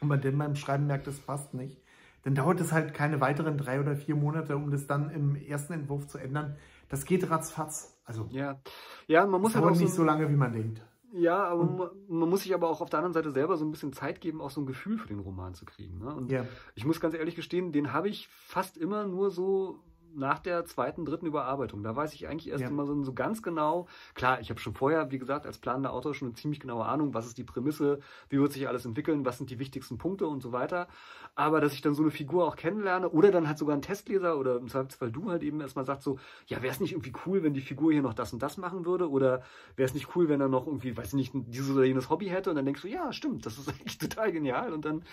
Und 0.00 0.08
man 0.08 0.20
dann 0.20 0.38
beim 0.38 0.56
Schreiben 0.56 0.86
merkt, 0.86 1.06
das 1.06 1.20
passt 1.20 1.54
nicht. 1.54 1.80
Dann 2.24 2.34
dauert 2.34 2.60
es 2.60 2.72
halt 2.72 2.94
keine 2.94 3.20
weiteren 3.20 3.58
drei 3.58 3.80
oder 3.80 3.96
vier 3.96 4.16
Monate, 4.16 4.56
um 4.56 4.70
das 4.70 4.86
dann 4.86 5.10
im 5.10 5.34
ersten 5.34 5.72
Entwurf 5.72 6.06
zu 6.06 6.18
ändern. 6.18 6.56
Das 6.88 7.04
geht 7.04 7.28
ratzfatz. 7.30 8.00
Also 8.04 8.28
ja, 8.30 8.60
ja 9.06 9.26
man 9.26 9.40
muss 9.40 9.54
halt 9.54 9.64
auch 9.64 9.76
nicht 9.76 9.92
so 9.92 10.04
lange, 10.04 10.28
wie 10.28 10.36
man 10.36 10.52
denkt. 10.52 10.82
Ja, 11.12 11.44
aber 11.44 11.64
man, 11.64 11.90
man, 12.08 12.28
muss 12.28 12.42
sich 12.42 12.54
aber 12.54 12.70
auch 12.70 12.80
auf 12.80 12.88
der 12.88 13.00
anderen 13.00 13.12
Seite 13.12 13.30
selber 13.32 13.56
so 13.58 13.66
ein 13.66 13.70
bisschen 13.70 13.92
Zeit 13.92 14.20
geben, 14.20 14.40
auch 14.40 14.50
so 14.50 14.62
ein 14.62 14.66
Gefühl 14.66 14.96
für 14.98 15.08
den 15.08 15.18
Roman 15.18 15.54
zu 15.54 15.66
kriegen. 15.66 15.98
Ne? 15.98 16.14
Und 16.14 16.30
ja. 16.30 16.46
ich 16.74 16.86
muss 16.86 17.00
ganz 17.00 17.14
ehrlich 17.14 17.36
gestehen, 17.36 17.70
den 17.70 17.92
habe 17.92 18.08
ich 18.08 18.28
fast 18.28 18.78
immer 18.78 19.06
nur 19.06 19.30
so 19.30 19.78
nach 20.14 20.38
der 20.38 20.64
zweiten, 20.64 21.04
dritten 21.04 21.26
Überarbeitung. 21.26 21.82
Da 21.82 21.94
weiß 21.94 22.14
ich 22.14 22.28
eigentlich 22.28 22.50
erst 22.50 22.62
ja. 22.62 22.68
immer 22.68 22.86
so, 22.86 23.02
so, 23.02 23.12
ganz 23.12 23.42
genau, 23.42 23.86
klar, 24.14 24.40
ich 24.40 24.50
habe 24.50 24.60
schon 24.60 24.74
vorher, 24.74 25.10
wie 25.10 25.18
gesagt, 25.18 25.46
als 25.46 25.58
planender 25.58 25.92
Autor 25.92 26.14
schon 26.14 26.28
eine 26.28 26.34
ziemlich 26.34 26.60
genaue 26.60 26.84
Ahnung, 26.84 27.14
was 27.14 27.26
ist 27.26 27.38
die 27.38 27.44
Prämisse, 27.44 28.00
wie 28.28 28.38
wird 28.38 28.52
sich 28.52 28.68
alles 28.68 28.84
entwickeln, 28.84 29.24
was 29.24 29.38
sind 29.38 29.50
die 29.50 29.58
wichtigsten 29.58 29.98
Punkte 29.98 30.26
und 30.26 30.42
so 30.42 30.52
weiter. 30.52 30.88
Aber 31.34 31.60
dass 31.60 31.72
ich 31.72 31.80
dann 31.80 31.94
so 31.94 32.02
eine 32.02 32.10
Figur 32.10 32.46
auch 32.46 32.56
kennenlerne 32.56 33.08
oder 33.08 33.30
dann 33.30 33.48
halt 33.48 33.58
sogar 33.58 33.76
ein 33.76 33.82
Testleser 33.82 34.38
oder 34.38 34.56
im 34.56 34.68
Zweifelsfall 34.68 35.10
du 35.10 35.30
halt 35.30 35.42
eben 35.42 35.60
erstmal 35.60 35.84
sagst 35.84 36.04
so, 36.04 36.18
ja, 36.46 36.62
wäre 36.62 36.72
es 36.72 36.80
nicht 36.80 36.92
irgendwie 36.92 37.12
cool, 37.26 37.42
wenn 37.42 37.54
die 37.54 37.60
Figur 37.60 37.92
hier 37.92 38.02
noch 38.02 38.14
das 38.14 38.32
und 38.32 38.42
das 38.42 38.56
machen 38.56 38.84
würde 38.84 39.08
oder 39.10 39.42
wäre 39.76 39.86
es 39.86 39.94
nicht 39.94 40.14
cool, 40.14 40.28
wenn 40.28 40.40
er 40.40 40.48
noch 40.48 40.66
irgendwie, 40.66 40.96
weiß 40.96 41.08
ich 41.08 41.14
nicht, 41.14 41.32
dieses 41.34 41.74
oder 41.74 41.84
jenes 41.84 42.10
Hobby 42.10 42.26
hätte 42.26 42.50
und 42.50 42.56
dann 42.56 42.64
denkst 42.64 42.82
du, 42.82 42.88
ja, 42.88 43.12
stimmt, 43.12 43.46
das 43.46 43.58
ist 43.58 43.68
eigentlich 43.70 43.98
total 43.98 44.32
genial 44.32 44.72
und 44.72 44.84
dann 44.84 45.04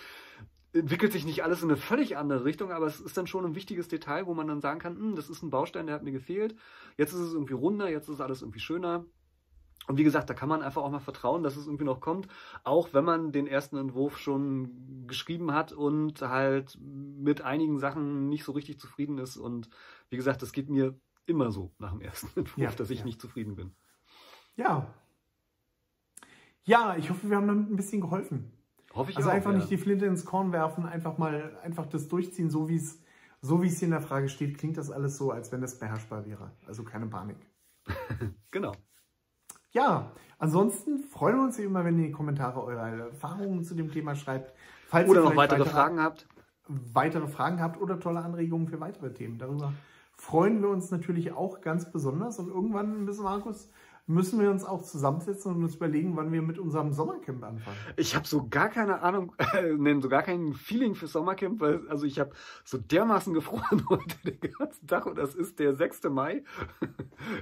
entwickelt 0.72 1.12
sich 1.12 1.24
nicht 1.24 1.42
alles 1.42 1.62
in 1.62 1.70
eine 1.70 1.76
völlig 1.76 2.16
andere 2.16 2.44
Richtung, 2.44 2.70
aber 2.70 2.86
es 2.86 3.00
ist 3.00 3.16
dann 3.16 3.26
schon 3.26 3.44
ein 3.44 3.54
wichtiges 3.54 3.88
Detail, 3.88 4.26
wo 4.26 4.34
man 4.34 4.46
dann 4.46 4.60
sagen 4.60 4.78
kann, 4.78 4.96
hm, 4.96 5.16
das 5.16 5.28
ist 5.28 5.42
ein 5.42 5.50
Baustein, 5.50 5.86
der 5.86 5.94
hat 5.94 6.04
mir 6.04 6.12
gefehlt. 6.12 6.54
Jetzt 6.96 7.12
ist 7.12 7.20
es 7.20 7.32
irgendwie 7.32 7.54
runder, 7.54 7.88
jetzt 7.90 8.08
ist 8.08 8.20
alles 8.20 8.42
irgendwie 8.42 8.60
schöner. 8.60 9.04
Und 9.86 9.96
wie 9.96 10.04
gesagt, 10.04 10.30
da 10.30 10.34
kann 10.34 10.48
man 10.48 10.62
einfach 10.62 10.82
auch 10.82 10.90
mal 10.90 11.00
vertrauen, 11.00 11.42
dass 11.42 11.56
es 11.56 11.66
irgendwie 11.66 11.84
noch 11.84 12.00
kommt, 12.00 12.28
auch 12.64 12.92
wenn 12.92 13.04
man 13.04 13.32
den 13.32 13.46
ersten 13.46 13.76
Entwurf 13.76 14.18
schon 14.18 15.06
geschrieben 15.06 15.52
hat 15.52 15.72
und 15.72 16.20
halt 16.22 16.78
mit 16.80 17.40
einigen 17.42 17.78
Sachen 17.78 18.28
nicht 18.28 18.44
so 18.44 18.52
richtig 18.52 18.78
zufrieden 18.78 19.18
ist. 19.18 19.36
Und 19.36 19.68
wie 20.10 20.16
gesagt, 20.16 20.42
das 20.42 20.52
geht 20.52 20.68
mir 20.68 20.94
immer 21.26 21.50
so 21.50 21.72
nach 21.78 21.90
dem 21.90 22.02
ersten 22.02 22.28
Entwurf, 22.38 22.58
ja, 22.58 22.70
dass 22.70 22.90
ich 22.90 23.00
ja. 23.00 23.04
nicht 23.04 23.20
zufrieden 23.20 23.56
bin. 23.56 23.72
Ja. 24.54 24.94
Ja, 26.62 26.96
ich 26.96 27.10
hoffe, 27.10 27.28
wir 27.28 27.36
haben 27.36 27.48
damit 27.48 27.70
ein 27.70 27.76
bisschen 27.76 28.02
geholfen. 28.02 28.52
Hoffe 28.94 29.10
ich 29.10 29.16
also 29.16 29.28
auch, 29.28 29.34
einfach 29.34 29.52
ja. 29.52 29.58
nicht 29.58 29.70
die 29.70 29.76
Flinte 29.76 30.06
ins 30.06 30.24
Korn 30.24 30.52
werfen, 30.52 30.84
einfach 30.86 31.18
mal 31.18 31.56
einfach 31.62 31.86
das 31.86 32.08
durchziehen, 32.08 32.50
so 32.50 32.68
wie 32.68 32.76
es 32.76 33.00
so 33.42 33.62
wie 33.62 33.68
es 33.68 33.78
hier 33.78 33.86
in 33.86 33.92
der 33.92 34.02
Frage 34.02 34.28
steht, 34.28 34.58
klingt 34.58 34.76
das 34.76 34.90
alles 34.90 35.16
so, 35.16 35.30
als 35.30 35.50
wenn 35.50 35.60
das 35.60 35.78
beherrschbar 35.78 36.26
wäre. 36.26 36.50
Also 36.66 36.82
keine 36.82 37.06
Panik. 37.06 37.38
genau. 38.50 38.72
Ja, 39.72 40.12
ansonsten 40.38 40.98
freuen 40.98 41.36
wir 41.36 41.44
uns 41.44 41.58
immer, 41.58 41.84
wenn 41.84 41.96
ihr 41.96 42.04
in 42.04 42.10
die 42.10 42.12
Kommentare 42.12 42.62
eure 42.62 43.08
Erfahrungen 43.10 43.64
zu 43.64 43.74
dem 43.74 43.90
Thema 43.90 44.14
schreibt. 44.14 44.52
Falls 44.88 45.08
oder 45.08 45.22
noch 45.22 45.36
weitere, 45.36 45.60
weitere 45.60 45.70
Fragen 45.70 46.00
habt. 46.00 46.26
Weitere 46.66 47.28
Fragen 47.28 47.60
habt 47.60 47.80
oder 47.80 47.98
tolle 47.98 48.20
Anregungen 48.20 48.68
für 48.68 48.80
weitere 48.80 49.12
Themen. 49.12 49.38
Darüber 49.38 49.72
freuen 50.16 50.60
wir 50.60 50.68
uns 50.68 50.90
natürlich 50.90 51.32
auch 51.32 51.60
ganz 51.60 51.90
besonders. 51.90 52.38
Und 52.38 52.48
irgendwann, 52.48 53.06
bis 53.06 53.18
Markus, 53.20 53.70
müssen 54.10 54.40
wir 54.40 54.50
uns 54.50 54.64
auch 54.64 54.82
zusammensetzen 54.82 55.54
und 55.54 55.62
uns 55.62 55.76
überlegen, 55.76 56.16
wann 56.16 56.32
wir 56.32 56.42
mit 56.42 56.58
unserem 56.58 56.92
Sommercamp 56.92 57.42
anfangen. 57.44 57.76
Ich 57.96 58.16
habe 58.16 58.26
so 58.26 58.48
gar 58.48 58.68
keine 58.68 59.02
Ahnung, 59.02 59.32
äh, 59.54 60.00
so 60.00 60.08
gar 60.08 60.22
kein 60.22 60.52
Feeling 60.52 60.94
für 60.94 61.06
Sommercamp, 61.06 61.60
weil 61.60 61.88
also 61.88 62.06
ich 62.06 62.18
habe 62.18 62.32
so 62.64 62.78
dermaßen 62.78 63.32
gefroren 63.32 63.84
heute 63.88 64.16
den 64.24 64.52
ganzen 64.52 64.86
Tag 64.86 65.06
und 65.06 65.16
das 65.16 65.34
ist 65.34 65.58
der 65.58 65.74
6. 65.74 66.04
Mai. 66.10 66.44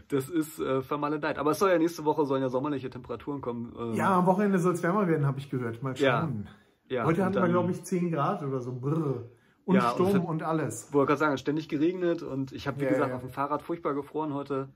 Das 0.09 0.29
ist 0.29 0.59
äh, 0.59 0.83
vermaledeit. 0.83 1.39
Aber 1.39 1.53
es 1.53 1.61
soll 1.61 1.71
ja 1.71 1.79
nächste 1.79 2.05
Woche 2.05 2.27
sollen 2.27 2.43
ja 2.43 2.49
sommerliche 2.49 2.91
Temperaturen 2.91 3.41
kommen. 3.41 3.73
Ähm. 3.79 3.95
Ja, 3.95 4.19
am 4.19 4.27
Wochenende 4.27 4.59
soll 4.59 4.75
es 4.75 4.83
wärmer 4.83 5.07
werden, 5.07 5.25
habe 5.25 5.39
ich 5.39 5.51
gehört. 5.51 5.85
Mal 5.85 5.97
schauen. 5.97 6.49
Ja, 6.89 6.97
ja, 6.97 7.05
heute 7.05 7.25
hatten 7.25 7.37
wir, 7.37 7.49
glaube 7.49 7.71
ich, 7.71 7.85
10 7.85 8.11
Grad 8.11 8.43
oder 8.43 8.61
so. 8.61 8.73
Brrr. 8.73 9.29
Und 9.65 9.77
ja, 9.77 9.91
Sturm 9.91 10.21
und, 10.21 10.27
und 10.27 10.43
alles. 10.43 10.93
Wollte 10.93 11.09
gerade 11.09 11.19
sagen, 11.19 11.39
ständig 11.39 11.69
geregnet 11.69 12.23
und 12.23 12.53
ich 12.53 12.67
habe, 12.67 12.81
wie 12.81 12.85
ja, 12.85 12.91
gesagt, 12.91 13.13
auf 13.13 13.21
dem 13.21 13.31
Fahrrad 13.31 13.63
furchtbar 13.63 13.95
gefroren 13.95 14.35
heute. 14.35 14.71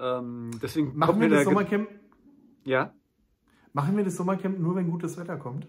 Ähm, 0.00 0.50
deswegen 0.62 0.96
Machen 0.96 1.20
wir 1.20 1.28
das 1.28 1.44
Sommercamp? 1.44 1.88
Ja? 2.64 2.94
Machen 3.72 3.96
wir 3.96 4.04
das 4.04 4.16
Sommercamp 4.16 4.58
nur, 4.58 4.74
wenn 4.74 4.90
gutes 4.90 5.16
Wetter 5.16 5.36
kommt? 5.36 5.68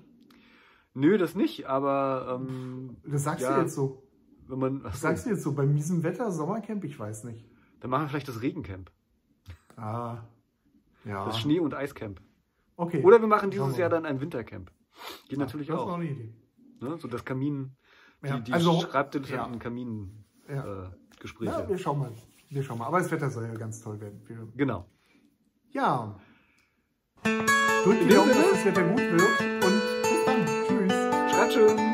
Nö, 0.93 1.17
das 1.17 1.35
nicht, 1.35 1.65
aber. 1.65 2.41
Ähm, 2.41 2.97
das 3.05 3.23
sagst 3.23 3.43
ja, 3.43 3.55
du 3.55 3.61
jetzt 3.61 3.75
so. 3.75 4.03
Wenn 4.47 4.59
man, 4.59 4.83
das 4.83 5.01
sagst 5.01 5.25
du 5.25 5.29
jetzt 5.29 5.43
so, 5.43 5.53
bei 5.53 5.65
miesem 5.65 6.03
Wetter 6.03 6.31
Sommercamp, 6.31 6.83
ich 6.83 6.99
weiß 6.99 7.23
nicht. 7.25 7.45
Dann 7.79 7.89
machen 7.89 8.03
wir 8.03 8.09
vielleicht 8.09 8.27
das 8.27 8.41
Regencamp. 8.41 8.91
Ah. 9.75 10.23
Ja. 11.05 11.25
Das 11.25 11.39
Schnee- 11.39 11.59
und 11.59 11.73
Eiscamp. 11.73 12.21
Okay. 12.75 13.01
Oder 13.03 13.21
wir 13.21 13.27
machen 13.27 13.51
dieses 13.51 13.77
Jahr 13.77 13.89
dann 13.89 14.05
ein 14.05 14.21
Wintercamp. 14.21 14.71
Geht 15.27 15.33
ja, 15.33 15.37
natürlich 15.37 15.67
das 15.67 15.77
auch. 15.77 15.85
Das 15.85 15.87
ist 15.87 15.93
auch 15.93 15.99
eine 15.99 16.09
Idee. 16.09 16.33
Ne? 16.79 16.97
So 16.97 17.07
das 17.07 17.25
Kamin, 17.25 17.75
ja. 18.23 18.37
die, 18.37 18.43
die 18.43 18.53
also, 18.53 18.81
Schreibtisch 18.81 19.29
ja. 19.29 19.47
Kamin-Gespräche. 19.47 21.51
Äh, 21.51 21.61
ja, 21.61 21.69
wir 21.69 21.77
schauen 21.77 21.99
mal. 21.99 22.11
Wir 22.51 22.63
schauen 22.63 22.79
mal. 22.79 22.87
Aber 22.87 22.99
das 22.99 23.09
Wetter 23.09 23.29
soll 23.29 23.45
ja 23.45 23.53
ganz 23.53 23.81
toll 23.81 23.99
werden. 24.01 24.21
Wir 24.27 24.45
genau. 24.55 24.85
Ja. 25.71 26.19
Drückt 27.23 28.03
die 28.03 28.13
Daumen, 28.13 28.29
dass 28.29 28.51
das 28.51 28.65
Wetter 28.65 28.83
gut 28.89 28.99
wird 28.99 29.41
und 29.63 29.81
bis 30.03 30.25
dann. 30.25 30.45
Tschüss. 30.67 31.33
Schreibt 31.33 31.53
schön. 31.53 31.90